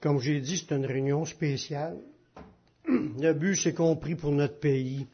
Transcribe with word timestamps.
Comme 0.00 0.18
j'ai 0.20 0.40
dit, 0.40 0.56
c'est 0.56 0.74
une 0.74 0.86
réunion 0.86 1.26
spéciale. 1.26 1.98
Le 2.88 3.32
but, 3.34 3.56
c'est 3.56 3.74
compris 3.74 4.14
pour 4.14 4.32
notre 4.32 4.58
pays. 4.58 5.06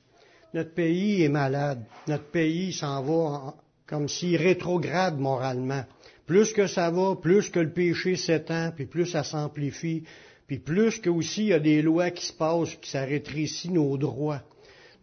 Notre 0.54 0.74
pays 0.74 1.22
est 1.22 1.28
malade. 1.28 1.84
Notre 2.06 2.30
pays 2.30 2.72
s'en 2.72 3.02
va 3.02 3.54
comme 3.86 4.08
s'il 4.08 4.36
rétrograde 4.36 5.18
moralement. 5.18 5.84
Plus 6.26 6.52
que 6.52 6.66
ça 6.66 6.90
va, 6.90 7.16
plus 7.16 7.50
que 7.50 7.60
le 7.60 7.72
péché 7.72 8.16
s'étend, 8.16 8.72
puis 8.74 8.86
plus 8.86 9.06
ça 9.06 9.22
s'amplifie, 9.22 10.04
puis 10.46 10.58
plus 10.58 10.98
que 10.98 11.10
aussi 11.10 11.42
il 11.42 11.48
y 11.48 11.52
a 11.52 11.60
des 11.60 11.82
lois 11.82 12.10
qui 12.10 12.26
se 12.26 12.32
passent, 12.32 12.74
qui 12.76 12.90
ça 12.90 13.04
rétrécit 13.04 13.70
nos 13.70 13.96
droits, 13.96 14.42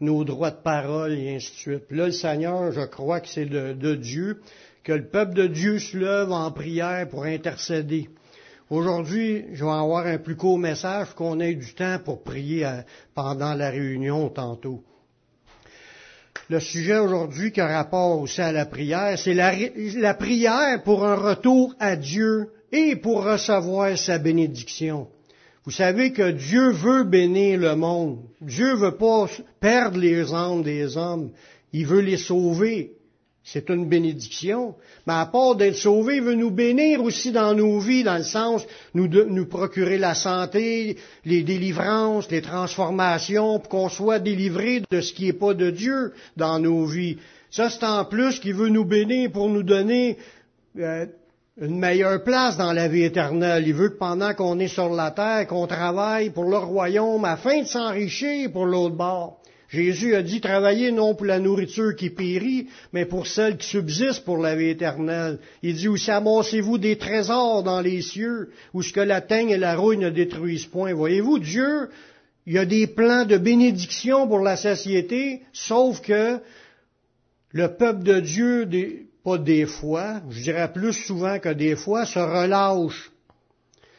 nos 0.02 0.25
droits 0.25 0.52
de 0.52 0.61
parole 0.61 1.13
et 1.13 1.36
ainsi 1.36 1.52
de 1.52 1.57
suite. 1.57 1.88
Puis 1.88 1.97
là, 1.97 2.07
le 2.07 2.11
Seigneur, 2.11 2.71
je 2.73 2.86
crois 2.86 3.21
que 3.21 3.29
c'est 3.29 3.45
de 3.45 3.95
Dieu, 3.95 4.41
que 4.84 4.91
le 4.91 5.07
peuple 5.07 5.34
de 5.34 5.47
Dieu 5.47 5.79
se 5.79 5.97
lève 5.97 6.31
en 6.31 6.52
prière 6.52 7.07
pour 7.07 7.23
intercéder. 7.23 8.09
Aujourd'hui, 8.74 9.46
je 9.54 9.64
vais 9.64 9.70
avoir 9.70 10.08
un 10.08 10.18
plus 10.18 10.36
court 10.36 10.58
message 10.58 11.14
qu'on 11.14 11.40
ait 11.40 11.54
du 11.54 11.76
temps 11.76 12.00
pour 12.04 12.23
prier 12.23 12.68
pendant 13.14 13.54
la 13.54 13.70
réunion 13.70 14.30
tantôt. 14.30 14.84
Le 16.50 16.59
sujet 16.59 16.98
aujourd'hui 16.98 17.52
qui 17.52 17.62
a 17.62 17.67
rapport 17.67 18.20
aussi 18.20 18.41
à 18.41 18.52
la 18.52 18.66
prière, 18.66 19.20
c'est 19.20 19.36
la, 19.36 19.54
la, 19.98 20.16
prière 20.16 20.81
pour 20.81 21.05
un 21.05 21.14
retour 21.14 21.76
à 21.80 21.95
Dieu 21.95 22.50
et 22.72 22.95
pour 22.95 23.23
recevoir 23.23 23.95
sa 23.95 24.17
bénédiction. 24.17 25.08
Vous 25.66 25.72
savez 25.72 26.12
que 26.12 26.31
Dieu 26.31 26.72
veut 26.72 27.03
bénir 27.03 27.59
le 27.59 27.76
monde. 27.76 28.23
Dieu 28.42 28.73
veut 28.73 28.98
pas 28.98 29.28
perdre 29.59 30.00
les 30.00 30.34
âmes 30.34 30.64
des 30.64 30.98
hommes. 30.98 31.30
Il 31.73 31.86
veut 31.86 32.02
les 32.02 32.17
sauver. 32.17 32.94
C'est 33.45 33.70
une 33.70 33.88
bénédiction. 33.89 34.75
Mais 35.05 35.13
à 35.13 35.25
part 35.25 35.55
d'être 35.55 35.75
sauvé, 35.75 36.17
il 36.17 36.23
veut 36.23 36.33
nous 36.33 36.52
bénir 36.52 37.03
aussi 37.03 37.31
dans 37.31 37.53
nos 37.53 37.77
vies, 37.79 38.03
dans 38.03 38.17
le 38.17 38.23
sens 38.23 38.66
nous, 38.93 39.09
de, 39.09 39.23
nous 39.23 39.45
procurer 39.45 39.97
la 39.97 40.16
santé, 40.16 40.97
les 41.25 41.43
délivrances, 41.43 42.31
les 42.31 42.41
transformations, 42.41 43.59
pour 43.59 43.69
qu'on 43.69 43.89
soit 43.89 44.19
délivré 44.19 44.81
de 44.89 45.02
ce 45.02 45.11
qui 45.11 45.25
n'est 45.25 45.33
pas 45.33 45.53
de 45.53 45.72
Dieu 45.72 46.13
dans 46.38 46.58
nos 46.59 46.85
vies. 46.85 47.17
Ça, 47.52 47.69
c'est 47.69 47.83
en 47.83 48.05
plus 48.05 48.39
qu'il 48.39 48.53
veut 48.53 48.69
nous 48.69 48.85
bénir 48.85 49.30
pour 49.31 49.50
nous 49.50 49.63
donner 49.63 50.17
euh, 50.80 51.05
une 51.59 51.78
meilleure 51.78 52.23
place 52.23 52.55
dans 52.55 52.72
la 52.72 52.88
vie 52.88 53.03
éternelle. 53.03 53.67
Il 53.67 53.73
veut 53.73 53.89
que 53.89 53.97
pendant 53.97 54.33
qu'on 54.33 54.57
est 54.59 54.69
sur 54.69 54.89
la 54.89 55.11
terre, 55.11 55.47
qu'on 55.47 55.67
travaille 55.67 56.30
pour 56.30 56.45
le 56.45 56.57
royaume 56.57 57.25
afin 57.25 57.61
de 57.61 57.67
s'enrichir 57.67 58.52
pour 58.52 58.66
l'autre 58.66 58.95
bord. 58.95 59.42
Jésus 59.73 60.13
a 60.13 60.21
dit 60.21 60.39
travaillez 60.39 60.91
non 60.91 61.16
pour 61.16 61.25
la 61.25 61.39
nourriture 61.39 61.95
qui 61.95 62.11
périt, 62.11 62.67
mais 62.93 63.05
pour 63.05 63.25
celle 63.25 63.57
qui 63.57 63.67
subsiste 63.67 64.23
pour 64.23 64.38
la 64.38 64.55
vie 64.55 64.69
éternelle. 64.69 65.39
Il 65.63 65.73
dit 65.73 65.88
aussi 65.88 66.11
amassez-vous 66.11 66.77
des 66.77 66.95
trésors 66.97 67.63
dans 67.63 67.81
les 67.81 68.03
cieux, 68.03 68.51
où 68.75 68.83
ce 68.83 68.94
que 68.94 68.99
la 68.99 69.19
teigne 69.19 69.49
et 69.49 69.57
la 69.57 69.75
rouille 69.75 69.97
ne 69.97 70.11
détruisent 70.11 70.67
point. 70.67 70.94
Voyez-vous, 70.94 71.39
Dieu, 71.39 71.89
il 72.45 72.53
y 72.53 72.59
a 72.59 72.66
des 72.66 72.85
plans 72.85 73.25
de 73.25 73.38
bénédiction 73.38 74.27
pour 74.27 74.41
la 74.41 74.57
société, 74.57 75.41
sauf 75.53 76.01
que 76.01 76.38
le 77.51 77.67
peuple 77.75 78.03
de 78.03 78.19
Dieu, 78.19 78.69
pas 79.23 79.39
des 79.39 79.66
fois, 79.66 80.21
je 80.29 80.44
dirais 80.44 80.71
plus 80.71 80.94
souvent 80.94 81.39
que 81.39 81.49
des 81.49 81.75
fois, 81.75 82.05
se 82.05 82.19
relâche 82.19 83.11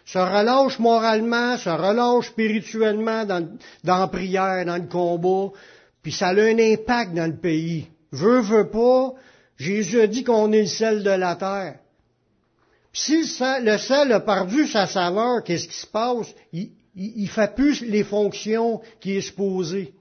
se 0.04 0.18
relâche 0.18 0.78
moralement, 0.78 1.56
se 1.56 1.70
relâche 1.70 2.28
spirituellement 2.28 3.24
dans, 3.24 3.48
dans 3.84 3.98
la 3.98 4.08
prière, 4.08 4.64
dans 4.66 4.76
le 4.76 4.88
combat, 4.88 5.52
puis 6.02 6.12
ça 6.12 6.28
a 6.28 6.32
un 6.32 6.58
impact 6.58 7.14
dans 7.14 7.26
le 7.26 7.36
pays. 7.36 7.88
Veut, 8.12 8.40
veut 8.40 8.68
pas, 8.68 9.14
Jésus 9.56 10.00
a 10.00 10.06
dit 10.06 10.22
qu'on 10.22 10.52
est 10.52 10.62
le 10.62 10.66
sel 10.66 11.02
de 11.02 11.10
la 11.10 11.36
terre. 11.36 11.78
Puis 12.92 13.02
si 13.02 13.42
le 13.62 13.78
sel, 13.78 14.12
a 14.12 14.20
perdu 14.20 14.66
sa 14.66 14.86
saveur, 14.86 15.42
qu'est-ce 15.42 15.66
qui 15.66 15.76
se 15.76 15.86
passe? 15.86 16.28
Il, 16.52 16.70
il, 16.94 17.28
fait 17.28 17.54
plus 17.54 17.80
les 17.80 18.04
fonctions 18.04 18.80
qui 19.00 19.16
est 19.16 19.20
supposé. 19.20 19.93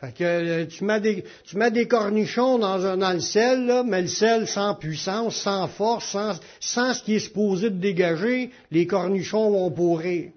Fait 0.00 0.12
que 0.12 0.24
euh, 0.24 0.66
tu 0.66 0.84
mets 0.84 1.00
des, 1.00 1.24
tu 1.44 1.56
mets 1.56 1.70
des 1.70 1.88
cornichons 1.88 2.58
dans, 2.58 2.84
un, 2.84 2.98
dans 2.98 3.18
là, 3.66 3.82
mais 3.82 4.02
le 4.02 4.08
sel 4.08 4.46
sans 4.46 4.74
puissance, 4.74 5.36
sans 5.36 5.66
force, 5.68 6.10
sans, 6.10 6.38
sans 6.60 6.92
ce 6.92 7.02
qui 7.02 7.14
est 7.14 7.20
supposé 7.20 7.70
de 7.70 7.78
dégager, 7.78 8.50
les 8.70 8.86
cornichons 8.86 9.50
vont 9.50 9.70
pourrir. 9.70 10.30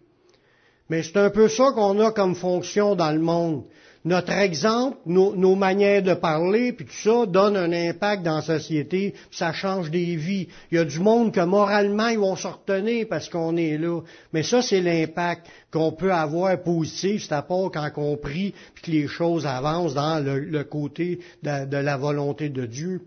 Mais 0.90 1.04
c'est 1.04 1.18
un 1.18 1.30
peu 1.30 1.50
ça 1.50 1.72
qu'on 1.74 2.00
a 2.00 2.12
comme 2.12 2.36
fonction 2.36 2.96
dans 2.96 3.12
le 3.12 3.20
monde 3.20 3.64
notre 4.06 4.32
exemple, 4.32 4.98
nos, 5.06 5.56
manières 5.56 6.02
de 6.02 6.14
parler, 6.14 6.72
puis 6.72 6.86
tout 6.86 6.94
ça, 6.94 7.26
donne 7.26 7.58
un 7.58 7.72
impact 7.72 8.24
dans 8.24 8.38
la 8.38 8.42
société, 8.42 9.14
ça 9.32 9.52
change 9.52 9.92
des 9.92 10.16
vies. 10.16 10.48
Il 10.72 10.78
y 10.78 10.78
a 10.78 10.86
du 10.86 11.00
monde 11.00 11.34
que 11.34 11.42
moralement, 11.42 12.08
ils 12.08 12.20
vont 12.20 12.36
se 12.36 12.48
retenir 12.48 13.08
parce 13.10 13.30
qu'on 13.30 13.58
est 13.58 13.78
là. 13.78 14.02
Mais 14.32 14.44
ça, 14.44 14.62
c'est 14.62 14.82
l'impact 14.82 15.48
qu'on 15.72 15.92
peut 15.92 16.14
avoir 16.14 16.62
positif, 16.62 17.26
c'est 17.28 17.34
à 17.34 17.42
part 17.42 17.72
quand 17.72 17.90
on 17.98 18.16
prie, 18.16 18.54
puis 18.74 18.84
que 18.84 18.92
les 18.92 19.08
choses 19.08 19.46
avancent 19.46 19.94
dans 19.94 20.24
le, 20.24 20.64
côté 20.64 21.20
de 21.44 21.78
la 21.78 21.98
volonté 21.98 22.50
de 22.50 22.66
Dieu. 22.66 23.02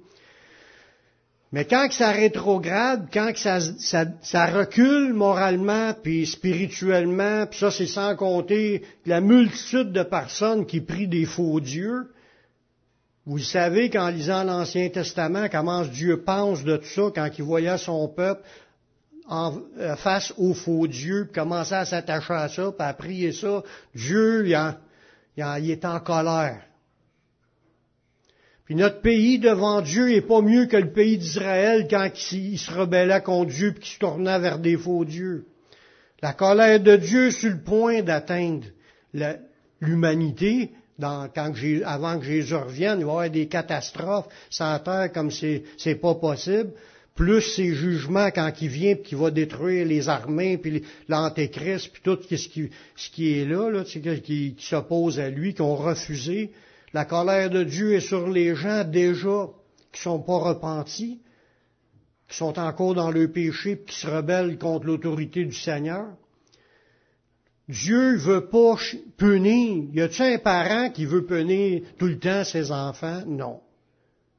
Mais 1.52 1.66
quand 1.66 1.86
que 1.88 1.94
ça 1.94 2.10
rétrograde, 2.10 3.08
quand 3.12 3.32
que 3.32 3.38
ça, 3.38 4.46
recule 4.46 5.12
moralement, 5.12 5.92
puis 6.02 6.26
spirituellement, 6.26 7.46
puis 7.46 7.58
ça 7.58 7.70
c'est 7.70 7.86
sans 7.86 8.16
compter 8.16 8.82
la 9.04 9.20
multitude 9.20 9.92
de 9.92 10.02
personnes 10.02 10.64
qui 10.64 10.80
prient 10.80 11.08
des 11.08 11.26
faux 11.26 11.60
dieux, 11.60 12.10
vous 13.26 13.38
savez 13.38 13.90
qu'en 13.90 14.08
lisant 14.08 14.44
l'Ancien 14.44 14.88
Testament, 14.88 15.48
comment 15.50 15.82
Dieu 15.82 16.22
pense 16.22 16.64
de 16.64 16.78
tout 16.78 16.86
ça 16.86 17.02
quand 17.14 17.28
il 17.38 17.44
voyait 17.44 17.78
son 17.78 18.08
peuple 18.08 18.42
en, 19.28 19.54
euh, 19.78 19.94
face 19.96 20.32
aux 20.38 20.54
faux 20.54 20.86
dieux, 20.86 21.26
puis 21.26 21.40
commençait 21.40 21.76
à 21.76 21.84
s'attacher 21.84 22.32
à 22.32 22.48
ça, 22.48 22.72
puis 22.72 22.86
à 22.86 22.94
prier 22.94 23.32
ça, 23.32 23.62
Dieu, 23.94 24.48
il, 24.48 24.76
il 25.36 25.70
est 25.70 25.84
en 25.84 26.00
colère. 26.00 26.62
Puis 28.64 28.76
notre 28.76 29.00
pays 29.00 29.38
devant 29.38 29.80
Dieu 29.80 30.12
est 30.12 30.20
pas 30.20 30.40
mieux 30.40 30.66
que 30.66 30.76
le 30.76 30.92
pays 30.92 31.18
d'Israël 31.18 31.88
quand 31.90 32.08
il 32.32 32.58
se 32.58 32.70
rebellait 32.70 33.22
contre 33.22 33.50
Dieu 33.50 33.74
et 33.76 33.80
qu'il 33.80 33.92
se 33.92 33.98
tournait 33.98 34.38
vers 34.38 34.58
des 34.58 34.76
faux 34.76 35.04
dieux. 35.04 35.46
La 36.22 36.32
colère 36.32 36.78
de 36.78 36.96
Dieu 36.96 37.28
est 37.28 37.30
sur 37.32 37.50
le 37.50 37.60
point 37.60 38.02
d'atteindre 38.02 38.66
l'humanité. 39.80 40.70
avant 41.00 42.18
que 42.20 42.24
Jésus 42.24 42.54
revienne, 42.54 43.00
il 43.00 43.04
va 43.04 43.10
y 43.10 43.14
avoir 43.14 43.30
des 43.30 43.48
catastrophes 43.48 44.28
sans 44.48 44.78
terre 44.78 45.10
comme 45.12 45.32
c'est, 45.32 45.64
c'est 45.76 45.96
pas 45.96 46.14
possible. 46.14 46.70
Plus 47.16 47.42
ses 47.42 47.74
jugements 47.74 48.30
quand 48.30 48.52
il 48.62 48.68
vient 48.68 48.94
puis 48.94 49.02
qu'il 49.02 49.18
va 49.18 49.32
détruire 49.32 49.84
les 49.84 50.08
armées 50.08 50.56
puis 50.56 50.84
l'antéchrist 51.08 51.90
puis 51.92 52.00
tout 52.02 52.18
ce 52.22 52.48
qui, 52.48 52.70
ce 52.94 53.10
qui 53.10 53.38
est 53.38 53.44
là, 53.44 53.68
là 53.68 53.82
qui, 53.84 54.54
qui 54.54 54.66
s'oppose 54.66 55.18
à 55.18 55.28
lui, 55.28 55.52
qui 55.52 55.62
ont 55.62 55.74
refusé. 55.74 56.52
La 56.92 57.04
colère 57.06 57.48
de 57.48 57.64
Dieu 57.64 57.94
est 57.94 58.00
sur 58.00 58.28
les 58.28 58.54
gens 58.54 58.84
déjà 58.84 59.48
qui 59.92 60.00
sont 60.00 60.20
pas 60.20 60.38
repentis, 60.38 61.20
qui 62.28 62.36
sont 62.36 62.58
encore 62.58 62.94
dans 62.94 63.10
le 63.10 63.30
péché, 63.30 63.82
qui 63.86 63.96
se 63.96 64.06
rebellent 64.06 64.58
contre 64.58 64.86
l'autorité 64.86 65.44
du 65.44 65.54
Seigneur. 65.54 66.06
Dieu 67.68 68.16
veut 68.16 68.46
pas 68.46 68.76
punir. 69.16 69.84
Y 69.92 70.00
a-t-il 70.02 70.34
un 70.34 70.38
parent 70.38 70.90
qui 70.90 71.06
veut 71.06 71.24
punir 71.24 71.82
tout 71.98 72.06
le 72.06 72.18
temps 72.18 72.44
ses 72.44 72.70
enfants? 72.70 73.22
Non. 73.26 73.60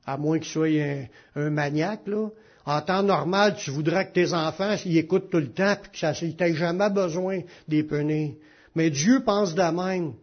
À 0.06 0.18
moins 0.18 0.38
qu'il 0.38 0.52
soit 0.52 1.08
un, 1.36 1.50
maniaque, 1.50 2.08
là. 2.08 2.30
En 2.66 2.82
temps 2.82 3.04
normal, 3.04 3.56
tu 3.58 3.72
voudrais 3.72 4.08
que 4.08 4.14
tes 4.14 4.34
enfants, 4.34 4.76
ils 4.86 4.98
écoutent 4.98 5.30
tout 5.30 5.40
le 5.40 5.52
temps, 5.52 5.76
puis 5.82 5.92
que 5.92 5.98
ça, 5.98 6.14
jamais 6.14 6.90
besoin 6.90 7.42
des 7.68 7.84
punir. 7.84 8.34
Mais 8.76 8.90
Dieu 8.90 9.22
pense 9.24 9.54
de 9.54 9.62
même. 9.62 10.14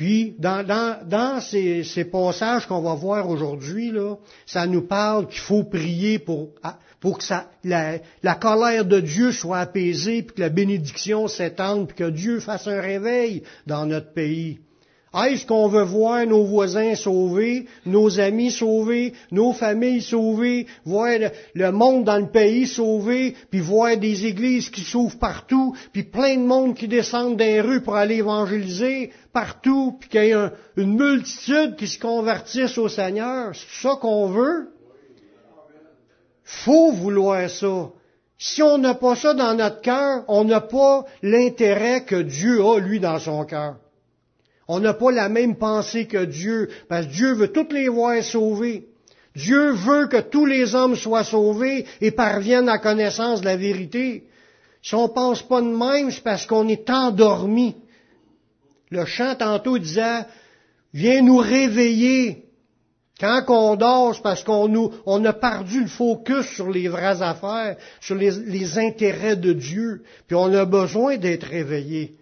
Puis, 0.00 0.34
dans, 0.38 1.40
ces, 1.42 2.08
passages 2.10 2.66
qu'on 2.66 2.80
va 2.80 2.94
voir 2.94 3.28
aujourd'hui, 3.28 3.90
là, 3.90 4.16
ça 4.46 4.66
nous 4.66 4.80
parle 4.80 5.28
qu'il 5.28 5.40
faut 5.40 5.64
prier 5.64 6.18
pour, 6.18 6.54
ah, 6.62 6.78
que 7.02 7.34
la, 7.64 7.98
la, 8.22 8.34
colère 8.34 8.86
de 8.86 8.98
Dieu 8.98 9.30
soit 9.30 9.58
apaisée, 9.58 10.22
puis 10.22 10.36
que 10.36 10.40
la 10.40 10.48
bénédiction 10.48 11.28
s'étende, 11.28 11.88
puis 11.88 11.98
que 11.98 12.08
Dieu 12.08 12.40
fasse 12.40 12.66
un 12.66 12.80
réveil 12.80 13.42
dans 13.66 13.84
notre 13.84 14.14
pays. 14.14 14.60
Est-ce 15.12 15.44
qu'on 15.44 15.66
veut 15.66 15.82
voir 15.82 16.24
nos 16.24 16.44
voisins 16.44 16.94
sauvés, 16.94 17.66
nos 17.84 18.20
amis 18.20 18.52
sauvés, 18.52 19.12
nos 19.32 19.52
familles 19.52 20.02
sauvées, 20.02 20.68
voir 20.84 21.18
le, 21.52 21.72
monde 21.72 22.04
dans 22.04 22.18
le 22.18 22.30
pays 22.30 22.68
sauvé, 22.68 23.34
puis 23.50 23.58
voir 23.58 23.96
des 23.96 24.26
églises 24.26 24.70
qui 24.70 24.82
s'ouvrent 24.82 25.18
partout, 25.18 25.74
puis 25.92 26.04
plein 26.04 26.36
de 26.36 26.44
monde 26.44 26.76
qui 26.76 26.86
descendent 26.86 27.40
les 27.40 27.60
rues 27.60 27.82
pour 27.82 27.96
aller 27.96 28.18
évangéliser 28.18 29.10
partout, 29.32 29.96
puis 29.98 30.08
qu'il 30.08 30.24
y 30.26 30.30
ait 30.30 30.50
une 30.76 30.94
multitude 30.96 31.74
qui 31.74 31.88
se 31.88 31.98
convertisse 31.98 32.78
au 32.78 32.88
Seigneur? 32.88 33.50
C'est 33.54 33.88
ça 33.88 33.96
qu'on 34.00 34.28
veut? 34.28 34.68
Faut 36.44 36.92
vouloir 36.92 37.50
ça. 37.50 37.90
Si 38.38 38.62
on 38.62 38.78
n'a 38.78 38.94
pas 38.94 39.16
ça 39.16 39.34
dans 39.34 39.54
notre 39.54 39.80
cœur, 39.80 40.22
on 40.28 40.44
n'a 40.44 40.60
pas 40.60 41.04
l'intérêt 41.22 42.04
que 42.04 42.22
Dieu 42.22 42.64
a, 42.64 42.78
lui, 42.78 43.00
dans 43.00 43.18
son 43.18 43.44
cœur. 43.44 43.74
On 44.72 44.78
n'a 44.78 44.94
pas 44.94 45.10
la 45.10 45.28
même 45.28 45.56
pensée 45.56 46.06
que 46.06 46.24
Dieu, 46.24 46.68
parce 46.88 47.06
que 47.06 47.10
Dieu 47.10 47.32
veut 47.32 47.48
toutes 47.48 47.72
les 47.72 47.88
voir 47.88 48.22
sauvées. 48.22 48.86
Dieu 49.34 49.72
veut 49.72 50.06
que 50.06 50.20
tous 50.20 50.46
les 50.46 50.76
hommes 50.76 50.94
soient 50.94 51.24
sauvés 51.24 51.86
et 52.00 52.12
parviennent 52.12 52.68
à 52.68 52.78
connaissance 52.78 53.40
de 53.40 53.46
la 53.46 53.56
vérité. 53.56 54.28
Si 54.80 54.94
on 54.94 55.08
pense 55.08 55.42
pas 55.42 55.60
de 55.60 55.66
même, 55.66 56.12
c'est 56.12 56.22
parce 56.22 56.46
qu'on 56.46 56.68
est 56.68 56.88
endormi. 56.88 57.74
Le 58.90 59.04
chant 59.06 59.34
tantôt 59.34 59.76
disait, 59.76 60.24
viens 60.94 61.22
nous 61.22 61.38
réveiller. 61.38 62.44
Quand 63.18 63.42
on 63.48 63.74
dort, 63.74 64.14
c'est 64.14 64.22
parce 64.22 64.44
qu'on 64.44 64.68
nous, 64.68 64.92
on 65.04 65.24
a 65.24 65.32
perdu 65.32 65.80
le 65.80 65.88
focus 65.88 66.46
sur 66.46 66.70
les 66.70 66.86
vraies 66.86 67.22
affaires, 67.22 67.74
sur 68.00 68.14
les, 68.14 68.30
les 68.30 68.78
intérêts 68.78 69.34
de 69.34 69.52
Dieu, 69.52 70.04
puis 70.28 70.36
on 70.36 70.54
a 70.54 70.64
besoin 70.64 71.16
d'être 71.16 71.48
réveillé. 71.48 72.19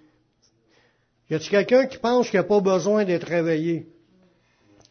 Y 1.31 1.35
a-t-il 1.35 1.51
quelqu'un 1.51 1.87
qui 1.87 1.99
pense 1.99 2.31
qu'il 2.31 2.39
n'a 2.39 2.45
pas 2.45 2.61
besoin 2.61 3.05
d'être 3.05 3.27
réveillé? 3.27 3.87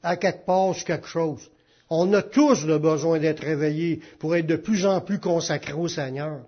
À 0.04 0.18
quelque 0.18 0.46
part, 0.46 0.76
sur 0.76 0.86
quelque 0.86 1.08
chose. 1.08 1.50
On 1.90 2.14
a 2.14 2.22
tous 2.22 2.66
le 2.66 2.78
besoin 2.78 3.20
d'être 3.20 3.40
réveillés 3.40 4.02
pour 4.20 4.36
être 4.36 4.46
de 4.46 4.58
plus 4.58 4.86
en 4.86 5.02
plus 5.02 5.20
consacrés 5.20 5.74
au 5.74 5.88
Seigneur. 5.88 6.42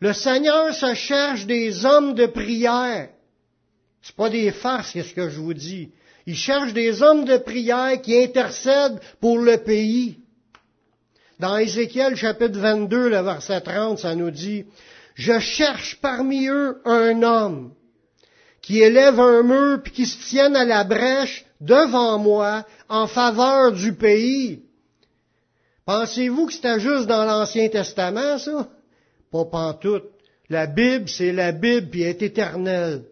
Le 0.00 0.12
Seigneur 0.12 0.72
se 0.74 0.94
cherche 0.94 1.46
des 1.46 1.84
hommes 1.84 2.14
de 2.14 2.26
prière. 2.26 3.08
C'est 4.02 4.16
pas 4.16 4.30
des 4.30 4.50
farces, 4.50 4.92
c'est 4.92 5.02
ce 5.02 5.14
que 5.14 5.28
je 5.28 5.40
vous 5.40 5.54
dis. 5.54 5.90
Il 6.26 6.36
cherche 6.36 6.72
des 6.72 7.02
hommes 7.02 7.24
de 7.24 7.38
prière 7.38 8.00
qui 8.00 8.16
intercèdent 8.16 9.00
pour 9.20 9.38
le 9.38 9.58
pays. 9.58 10.18
Dans 11.38 11.56
Ézéchiel 11.56 12.16
chapitre 12.16 12.58
22, 12.58 13.08
le 13.08 13.20
verset 13.22 13.60
30, 13.62 13.98
ça 13.98 14.14
nous 14.14 14.30
dit, 14.30 14.66
Je 15.14 15.38
cherche 15.38 15.98
parmi 16.00 16.46
eux 16.46 16.80
un 16.84 17.22
homme 17.22 17.72
qui 18.62 18.80
élève 18.80 19.18
un 19.18 19.42
mur 19.42 19.82
puis 19.82 19.92
qui 19.92 20.06
se 20.06 20.28
tienne 20.28 20.56
à 20.56 20.64
la 20.64 20.84
brèche 20.84 21.44
devant 21.60 22.18
moi 22.18 22.66
en 22.88 23.06
faveur 23.06 23.72
du 23.72 23.94
pays. 23.94 24.62
Pensez-vous 25.86 26.46
que 26.46 26.52
c'était 26.52 26.80
juste 26.80 27.06
dans 27.06 27.24
l'Ancien 27.24 27.68
Testament, 27.68 28.38
ça? 28.38 28.68
Pas 29.32 29.44
pantoute. 29.44 30.04
La 30.48 30.66
Bible, 30.66 31.08
c'est 31.08 31.32
la 31.32 31.52
Bible, 31.52 31.88
puis 31.90 32.02
elle 32.02 32.10
est 32.10 32.22
éternelle. 32.22 33.04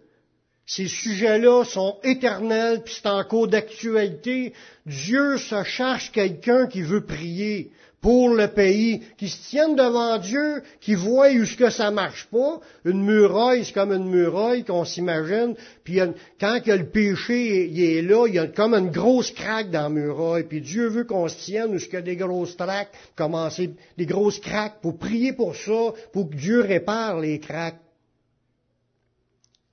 Ces 0.66 0.86
sujets-là 0.86 1.64
sont 1.64 1.96
éternels, 2.02 2.82
puis 2.84 2.94
c'est 2.94 3.08
en 3.08 3.24
cours 3.24 3.48
d'actualité. 3.48 4.52
Dieu 4.84 5.38
se 5.38 5.64
cherche 5.64 6.12
quelqu'un 6.12 6.66
qui 6.66 6.82
veut 6.82 7.04
prier 7.04 7.72
pour 8.00 8.28
le 8.28 8.46
pays, 8.48 9.02
qui 9.16 9.28
se 9.28 9.50
tienne 9.50 9.74
devant 9.74 10.18
Dieu, 10.18 10.62
qui 10.80 10.94
voit 10.94 11.30
où 11.30 11.44
ce 11.44 11.56
que 11.56 11.68
ça 11.68 11.90
marche 11.90 12.28
pas. 12.30 12.60
Une 12.84 13.02
muraille, 13.02 13.64
c'est 13.64 13.72
comme 13.72 13.92
une 13.92 14.08
muraille 14.08 14.64
qu'on 14.64 14.84
s'imagine. 14.84 15.56
Puis 15.82 15.98
quand 16.40 16.60
que 16.64 16.70
le 16.70 16.86
péché 16.86 17.66
il 17.66 17.82
est 17.82 18.02
là, 18.02 18.26
il 18.28 18.34
y 18.34 18.38
a 18.38 18.46
comme 18.46 18.74
une 18.74 18.90
grosse 18.90 19.32
craque 19.32 19.70
dans 19.70 19.82
la 19.82 19.88
muraille. 19.88 20.44
Puis 20.44 20.60
Dieu 20.60 20.88
veut 20.88 21.04
qu'on 21.04 21.26
se 21.28 21.36
tienne 21.38 21.74
où 21.74 21.78
ce 21.78 21.86
qu'il 21.86 21.94
y 21.94 21.98
a 21.98 22.02
des 22.02 22.16
grosses 22.16 22.54
craques, 22.54 22.92
commencer 23.16 23.70
des 23.96 24.06
grosses 24.06 24.38
craques 24.38 24.80
pour 24.80 24.96
prier 24.96 25.32
pour 25.32 25.56
ça, 25.56 25.92
pour 26.12 26.30
que 26.30 26.36
Dieu 26.36 26.60
répare 26.60 27.18
les 27.18 27.40
craques. 27.40 27.80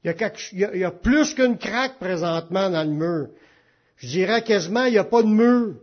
Il 0.04 0.60
y, 0.60 0.84
a 0.84 0.92
plus 0.92 1.34
qu'une 1.34 1.58
craque 1.58 1.98
présentement 1.98 2.70
dans 2.70 2.84
le 2.84 2.94
mur. 2.94 3.28
Je 3.98 4.08
dirais 4.08 4.44
quasiment, 4.44 4.86
il 4.86 4.92
n'y 4.92 4.98
a 5.00 5.04
pas 5.04 5.24
de 5.24 5.28
mur. 5.28 5.76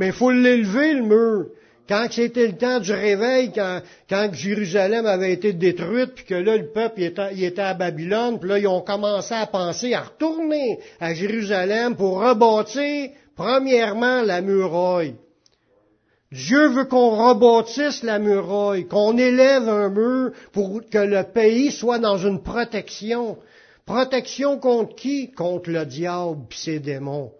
Mais 0.00 0.06
il 0.06 0.12
faut 0.14 0.30
l'élever, 0.30 0.94
le 0.94 1.02
mur. 1.02 1.46
Quand 1.86 2.06
c'était 2.10 2.46
le 2.46 2.56
temps 2.56 2.80
du 2.80 2.90
réveil, 2.90 3.52
quand, 3.52 3.82
quand 4.08 4.30
Jérusalem 4.32 5.04
avait 5.04 5.34
été 5.34 5.52
détruite, 5.52 6.14
puis 6.14 6.24
que 6.24 6.34
là, 6.34 6.56
le 6.56 6.68
peuple 6.68 7.02
était, 7.02 7.34
il 7.34 7.44
était 7.44 7.60
à 7.60 7.74
Babylone, 7.74 8.38
puis 8.40 8.48
là, 8.48 8.58
ils 8.58 8.66
ont 8.66 8.80
commencé 8.80 9.34
à 9.34 9.44
penser 9.44 9.92
à 9.92 10.04
retourner 10.04 10.78
à 11.00 11.12
Jérusalem 11.12 11.96
pour 11.96 12.18
rebâtir, 12.22 13.10
premièrement, 13.36 14.22
la 14.22 14.40
muraille. 14.40 15.16
Dieu 16.32 16.68
veut 16.68 16.86
qu'on 16.86 17.10
rebâtisse 17.10 18.02
la 18.02 18.18
muraille, 18.18 18.86
qu'on 18.86 19.18
élève 19.18 19.68
un 19.68 19.90
mur 19.90 20.30
pour 20.52 20.80
que 20.88 20.96
le 20.96 21.24
pays 21.24 21.72
soit 21.72 21.98
dans 21.98 22.16
une 22.16 22.42
protection. 22.42 23.36
Protection 23.84 24.58
contre 24.58 24.94
qui? 24.94 25.30
Contre 25.30 25.68
le 25.68 25.84
diable 25.84 26.46
et 26.50 26.54
ses 26.54 26.78
démons. 26.78 27.32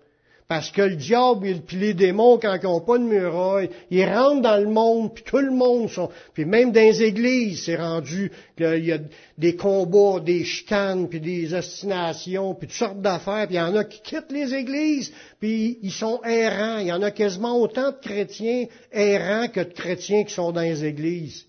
Parce 0.51 0.73
que 0.73 0.83
le 0.83 0.97
diable 0.97 1.47
et 1.47 1.63
les 1.77 1.95
démons, 1.95 2.37
quand 2.37 2.59
ils 2.61 2.65
n'ont 2.65 2.81
pas 2.81 2.99
de 2.99 3.05
muraille, 3.05 3.71
ils 3.89 4.05
rentrent 4.05 4.43
dans 4.43 4.57
le 4.57 4.69
monde, 4.69 5.15
puis 5.15 5.23
tout 5.23 5.39
le 5.39 5.53
monde 5.53 5.89
sont... 5.89 6.11
Puis 6.35 6.45
même 6.45 6.73
dans 6.73 6.81
les 6.81 7.05
églises, 7.05 7.67
c'est 7.67 7.77
rendu 7.77 8.33
qu'il 8.57 8.85
y 8.85 8.91
a 8.91 8.99
des 9.39 9.55
combats, 9.55 10.19
des 10.19 10.43
chicanes, 10.43 11.09
puis 11.09 11.21
des 11.21 11.55
ostinations, 11.55 12.57
puis 12.57 12.67
toutes 12.67 12.77
sortes 12.77 13.01
d'affaires, 13.01 13.47
puis 13.47 13.55
il 13.55 13.59
y 13.59 13.61
en 13.61 13.77
a 13.77 13.85
qui 13.85 14.03
quittent 14.03 14.33
les 14.33 14.53
églises, 14.53 15.13
puis 15.39 15.79
ils 15.83 15.93
sont 15.93 16.21
errants. 16.25 16.79
Il 16.79 16.89
y 16.89 16.93
en 16.93 17.03
a 17.03 17.13
quasiment 17.13 17.57
autant 17.57 17.93
de 17.93 17.99
chrétiens 18.03 18.65
errants 18.91 19.47
que 19.47 19.61
de 19.61 19.73
chrétiens 19.73 20.25
qui 20.25 20.35
sont 20.35 20.51
dans 20.51 20.63
les 20.63 20.85
églises. 20.85 21.47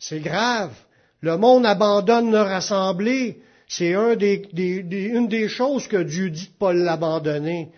C'est 0.00 0.18
grave. 0.18 0.72
Le 1.20 1.36
monde 1.36 1.64
abandonne 1.64 2.32
leur 2.32 2.48
assemblée 2.48 3.40
c'est 3.68 3.90
une 3.92 5.28
des 5.28 5.48
choses 5.48 5.88
que 5.88 6.02
Dieu 6.02 6.30
dit 6.30 6.46
de 6.46 6.52
ne 6.52 6.58
pas 6.58 6.72
l'abandonner. 6.72 7.70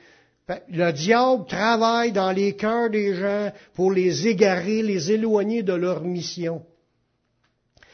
Le 0.71 0.93
diable 0.93 1.47
travaille 1.47 2.13
dans 2.13 2.33
les 2.33 2.57
cœurs 2.57 2.91
des 2.91 3.15
gens 3.15 3.53
pour 3.75 3.93
les 3.93 4.29
égarer, 4.29 4.83
les 4.83 5.13
éloigner 5.13 5.63
de 5.63 5.75
leur 5.75 6.03
mission. 6.03 6.63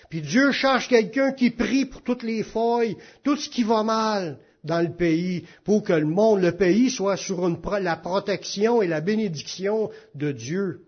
Puis 0.09 0.23
Dieu 0.23 0.53
cherche 0.53 0.89
quelqu'un 0.89 1.33
qui 1.33 1.51
prie 1.51 1.87
pour 1.87 2.03
toutes 2.03 2.23
les 2.23 2.45
feuilles, 2.45 2.97
tout 3.25 3.37
ce 3.37 3.49
qui 3.49 3.65
va 3.65 3.83
mal 3.83 4.39
dans 4.63 4.81
le 4.81 4.93
pays, 4.93 5.45
pour 5.65 5.83
que 5.83 5.93
le 5.93 6.07
monde, 6.07 6.41
le 6.41 6.53
pays 6.53 6.91
soit 6.91 7.17
sur 7.17 7.49
la 7.81 7.97
protection 7.97 8.83
et 8.83 8.87
la 8.87 9.01
bénédiction 9.01 9.91
de 10.15 10.33
Dieu. 10.33 10.83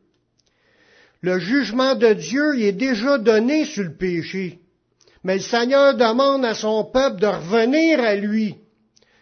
Le 1.21 1.39
jugement 1.39 1.95
de 1.95 2.13
Dieu 2.13 2.61
est 2.61 2.73
déjà 2.73 3.19
donné 3.19 3.65
sur 3.65 3.85
le 3.85 3.95
péché. 3.95 4.61
Mais 5.27 5.39
le 5.39 5.43
Seigneur 5.43 5.97
demande 5.97 6.45
à 6.45 6.55
son 6.55 6.85
peuple 6.85 7.19
de 7.21 7.27
revenir 7.27 7.99
à 7.99 8.15
lui. 8.15 8.55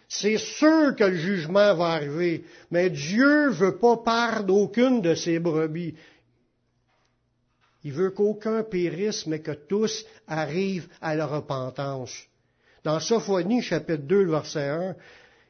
C'est 0.07 0.37
sûr 0.37 0.95
que 0.95 1.03
le 1.03 1.15
jugement 1.15 1.73
va 1.73 1.93
arriver, 1.93 2.43
mais 2.69 2.91
Dieu 2.91 3.49
veut 3.49 3.79
pas 3.79 3.97
perdre 3.97 4.55
aucune 4.55 5.01
de 5.01 5.15
ses 5.15 5.39
brebis. 5.39 5.95
Il 7.83 7.91
veut 7.91 8.11
qu'aucun 8.11 8.61
périsse, 8.61 9.25
mais 9.25 9.39
que 9.39 9.53
tous 9.53 10.05
arrivent 10.27 10.87
à 11.01 11.15
la 11.15 11.25
repentance. 11.25 12.13
Dans 12.83 12.99
Sophonie, 12.99 13.63
chapitre 13.63 14.03
2, 14.03 14.25
verset 14.25 14.69
1, 14.69 14.95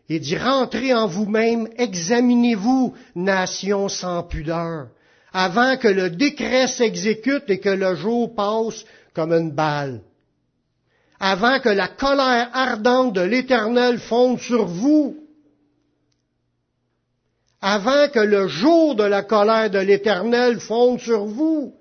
il 0.08 0.22
dit, 0.22 0.38
rentrez 0.38 0.94
en 0.94 1.06
vous-même, 1.08 1.68
examinez-vous, 1.76 2.94
nation 3.16 3.90
sans 3.90 4.24
pudeur, 4.24 4.88
avant 5.34 5.76
que 5.76 5.90
le 5.90 6.12
décret 6.12 6.68
s'exécute 6.68 7.50
et 7.50 7.60
que 7.60 7.68
le 7.68 7.94
jour 7.96 8.34
passe 8.34 8.86
comme 9.14 9.34
une 9.34 9.52
balle 9.52 10.00
avant 11.20 11.60
que 11.60 11.70
la 11.70 11.88
colère 11.88 12.50
ardente 12.54 13.14
de 13.14 13.22
l'Éternel 13.22 14.00
fonde 14.00 14.40
sur 14.40 14.66
vous, 14.66 15.18
avant 17.62 18.10
que 18.10 18.20
le 18.20 18.48
jour 18.48 18.96
de 18.96 19.04
la 19.04 19.24
colère 19.24 19.70
de 19.70 19.80
l'Éternel 19.80 20.60
fonde 20.60 21.00
sur 21.00 21.26
vous. 21.26 21.74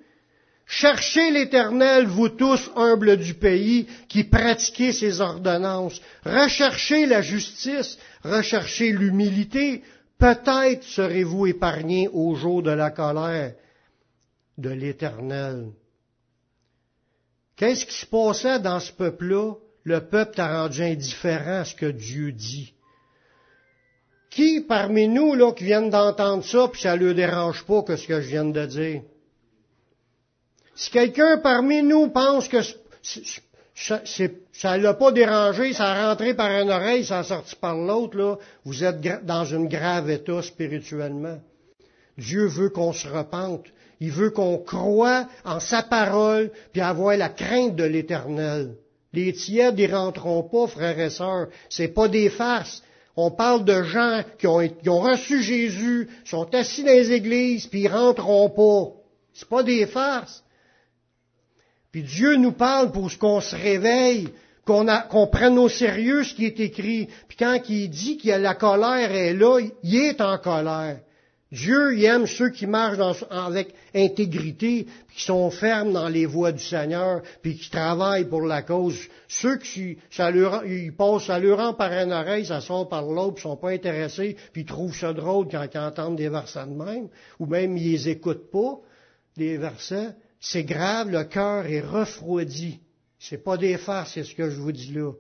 Cherchez 0.67 1.31
l'Éternel, 1.31 2.07
vous 2.07 2.31
tous 2.31 2.71
humbles 2.75 3.19
du 3.19 3.35
pays, 3.35 3.87
qui 4.09 4.25
pratiquez 4.25 4.93
ses 4.93 5.21
ordonnances. 5.21 6.01
Recherchez 6.25 7.05
la 7.05 7.21
justice, 7.21 7.99
recherchez 8.23 8.93
l'humilité. 8.93 9.83
Peut-être 10.19 10.85
serez-vous 10.85 11.49
épargnés 11.49 12.09
au 12.11 12.35
jour 12.35 12.63
de 12.63 12.71
la 12.71 12.91
colère 12.91 13.53
de 14.57 14.71
l'Éternel. 14.71 15.67
Qu'est-ce 17.57 17.87
qui 17.87 17.95
se 17.95 18.07
passait 18.07 18.59
dans 18.59 18.81
ce 18.81 18.93
peuple-là? 18.93 19.55
Le 19.85 20.01
peuple 20.01 20.35
t'a 20.35 20.63
rendu 20.63 20.83
indifférent 20.83 21.61
à 21.61 21.65
ce 21.65 21.75
que 21.75 21.87
Dieu 21.87 22.33
dit. 22.33 22.75
Qui 24.31 24.63
parmi 24.63 25.07
nous, 25.07 25.35
là, 25.35 25.53
qui 25.53 25.65
viennent 25.65 25.91
d'entendre 25.91 26.45
ça, 26.45 26.69
puis 26.69 26.81
ça 26.81 26.97
ne 26.97 27.05
leur 27.05 27.15
dérange 27.15 27.65
pas 27.65 27.83
que 27.83 27.97
ce 27.97 28.09
que 28.09 28.21
je 28.21 28.29
viens 28.29 28.45
de 28.45 28.67
dire? 28.67 29.03
Si 30.75 30.91
quelqu'un 30.91 31.39
parmi 31.39 31.83
nous 31.83 32.09
pense 32.09 32.49
que 32.49 32.61
ça 33.73 34.77
ne 34.77 34.83
l'a 34.83 34.95
pas 34.95 35.13
dérangé, 35.13 35.73
ça 35.73 35.93
a 35.93 36.09
rentré 36.09 36.35
par 36.35 36.51
une 36.51 36.71
oreille, 36.71 37.05
ça 37.05 37.21
a 37.21 37.23
sorti 37.23 37.55
par 37.55 37.77
l'autre, 37.77 38.17
là, 38.17 38.37
vous 38.65 38.83
êtes 38.83 39.01
dans 39.25 39.55
un 39.55 39.65
grave 39.67 40.11
état 40.11 40.43
spirituellement. 40.43 41.39
Dieu 42.19 42.47
veut 42.47 42.71
qu'on 42.71 42.93
se 42.93 43.09
repente. 43.09 43.67
Il 44.01 44.11
veut 44.11 44.31
qu'on 44.31 44.59
croie 44.59 45.29
en 45.45 45.61
sa 45.61 45.83
parole, 45.83 46.51
puis 46.73 46.81
avoir 46.81 47.17
la 47.17 47.29
crainte 47.29 47.77
de 47.77 47.85
l'éternel. 47.85 48.75
Les 49.13 49.33
tièdes 49.33 49.79
n'y 49.79 49.87
rentreront 49.87 50.43
pas, 50.43 50.67
frères 50.67 50.99
et 50.99 51.11
sœurs. 51.11 51.49
C'est 51.71 51.89
pas 51.89 52.09
des 52.09 52.29
farces. 52.29 52.83
On 53.17 53.31
parle 53.31 53.65
de 53.65 53.83
gens 53.83 54.23
qui 54.39 54.47
ont, 54.49 55.01
reçu 55.01 55.41
Jésus, 55.43 56.09
sont 56.25 56.53
assis 56.53 56.83
dans 56.83 56.91
les 56.91 57.13
églises, 57.13 57.67
puis 57.67 57.83
ils 57.83 57.89
rentreront 57.89 58.51
pas. 58.51 58.93
C'est 59.33 59.49
pas 59.49 59.63
des 59.63 59.87
farces. 59.87 60.43
Puis 61.93 62.03
Dieu 62.03 62.35
nous 62.35 62.53
parle 62.53 62.91
pour 62.91 63.09
ce 63.09 63.17
qu'on 63.17 63.41
se 63.41 63.55
réveille, 63.55 64.31
qu'on 64.65 65.29
prenne 65.29 65.59
au 65.59 65.69
sérieux 65.69 66.25
ce 66.25 66.35
qui 66.35 66.47
est 66.47 66.59
écrit. 66.59 67.09
Puis 67.29 67.37
quand 67.37 67.61
il 67.69 67.89
dit 67.89 68.19
que 68.19 68.31
la 68.31 68.55
colère 68.55 69.13
est 69.13 69.33
là, 69.35 69.61
il 69.85 69.95
est 69.95 70.21
en 70.21 70.39
colère. 70.39 70.99
Dieu 71.55 71.97
il 71.97 72.05
aime 72.05 72.27
ceux 72.27 72.51
qui 72.51 72.67
marchent 72.67 73.25
avec 73.31 73.75
intégrité, 73.95 74.89
qui 75.15 75.23
sont 75.23 75.51
fermes 75.51 75.93
dans 75.93 76.09
les 76.09 76.27
voies 76.27 76.51
du 76.51 76.63
Seigneur, 76.63 77.23
puis 77.43 77.57
qui 77.57 77.71
travaillent 77.71 78.29
pour 78.29 78.43
la 78.43 78.63
cause. 78.63 78.99
Ceux 79.29 79.59
qui 79.59 79.99
ça 80.11 80.33
leur, 80.33 80.67
ils 80.67 80.93
passent, 80.93 81.27
ça 81.27 81.39
leur 81.39 81.59
rend 81.59 81.73
par 81.73 81.93
une 81.93 82.13
oreille, 82.13 82.45
ça 82.45 82.61
sort 82.61 82.89
par 82.89 83.03
l'autre, 83.07 83.35
puis 83.35 83.43
sont 83.43 83.57
pas 83.57 83.71
intéressés, 83.71 84.37
puis 84.53 84.63
ils 84.63 84.67
trouvent 84.67 84.97
ça 84.97 85.13
drôle 85.13 85.47
quand 85.49 85.65
ils 85.73 85.79
entendent 85.79 86.17
des 86.17 86.29
versets 86.29 86.67
de 86.67 86.75
même, 86.75 87.09
ou 87.39 87.47
même 87.47 87.77
ils 87.77 87.93
les 87.93 88.09
écoutent 88.09 88.51
pas, 88.51 88.81
des 89.37 89.57
versets. 89.57 90.11
C'est 90.41 90.65
grave, 90.65 91.11
le 91.11 91.23
cœur 91.23 91.67
est 91.67 91.81
refroidi. 91.81 92.81
C'est 93.21 93.45
pas 93.45 93.57
des 93.57 93.79
farces, 93.79 94.15
c'est 94.15 94.25
ce 94.25 94.35
que 94.35 94.51
je 94.51 94.61
vous 94.61 94.73
dis 94.73 94.93
là. 94.93 95.13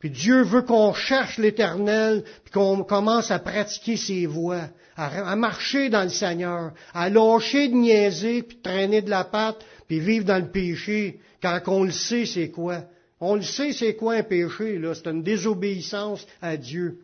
Puis 0.00 0.10
Dieu 0.10 0.42
veut 0.42 0.62
qu'on 0.62 0.94
cherche 0.94 1.36
l'éternel, 1.36 2.24
puis 2.44 2.52
qu'on 2.52 2.82
commence 2.82 3.30
à 3.30 3.38
pratiquer 3.38 3.98
ses 3.98 4.24
voies, 4.24 4.70
à, 4.96 5.36
marcher 5.36 5.90
dans 5.90 6.02
le 6.02 6.08
Seigneur, 6.08 6.72
à 6.94 7.10
lâcher 7.10 7.68
de 7.68 7.74
niaiser, 7.74 8.42
puis 8.42 8.58
traîner 8.62 9.02
de 9.02 9.10
la 9.10 9.24
patte, 9.24 9.64
puis 9.86 10.00
vivre 10.00 10.24
dans 10.24 10.42
le 10.42 10.50
péché, 10.50 11.20
quand 11.42 11.60
on 11.66 11.84
le 11.84 11.92
sait 11.92 12.24
c'est 12.24 12.50
quoi. 12.50 12.84
On 13.20 13.34
le 13.34 13.42
sait 13.42 13.72
c'est 13.72 13.94
quoi 13.94 14.14
un 14.14 14.22
péché, 14.22 14.78
là, 14.78 14.94
c'est 14.94 15.06
une 15.08 15.22
désobéissance 15.22 16.26
à 16.40 16.56
Dieu. 16.56 17.00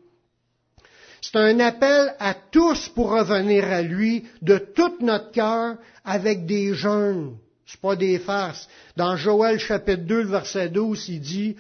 C'est 1.21 1.37
un 1.37 1.61
appel 1.61 2.15
à 2.19 2.35
tous 2.35 2.89
pour 2.89 3.11
revenir 3.11 3.65
à 3.67 3.83
lui 3.83 4.25
de 4.41 4.57
tout 4.57 4.95
notre 5.01 5.33
cœur 5.33 5.77
avec 6.05 6.47
des 6.47 6.73
jeûnes. 6.73 7.37
C'est 7.67 7.81
pas 7.81 7.97
des 7.97 8.19
farces. 8.19 8.69
Dans 8.97 9.17
Joël 9.17 9.59
chapitre 9.59 10.05
2, 10.05 10.23
verset 10.23 10.69
12, 10.69 11.09
il 11.09 11.21
dit, 11.21 11.57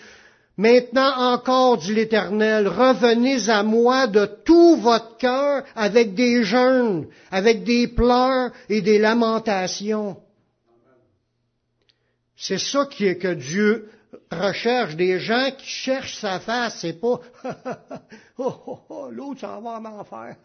Maintenant 0.58 1.34
encore, 1.34 1.76
dit 1.76 1.94
l'Éternel, 1.94 2.66
revenez 2.66 3.50
à 3.50 3.62
moi 3.62 4.06
de 4.06 4.24
tout 4.24 4.76
votre 4.76 5.18
cœur 5.18 5.64
avec 5.74 6.14
des 6.14 6.44
jeûnes, 6.44 7.08
avec 7.30 7.62
des 7.64 7.88
pleurs 7.88 8.52
et 8.70 8.80
des 8.80 8.98
lamentations. 8.98 10.16
C'est 12.36 12.58
ça 12.58 12.86
qui 12.86 13.06
est 13.06 13.18
que 13.18 13.34
Dieu 13.34 13.90
recherche, 14.30 14.96
des 14.96 15.20
gens 15.20 15.50
qui 15.56 15.66
cherchent 15.66 16.16
sa 16.16 16.40
face, 16.40 16.80
c'est 16.80 17.00
pas 17.00 17.20
oh, 18.38 18.54
oh, 18.66 18.78
oh, 18.88 19.08
l'autre 19.10 19.40
s'en 19.40 19.60
va 19.60 19.78
en 19.78 19.84
enfer. 19.84 20.36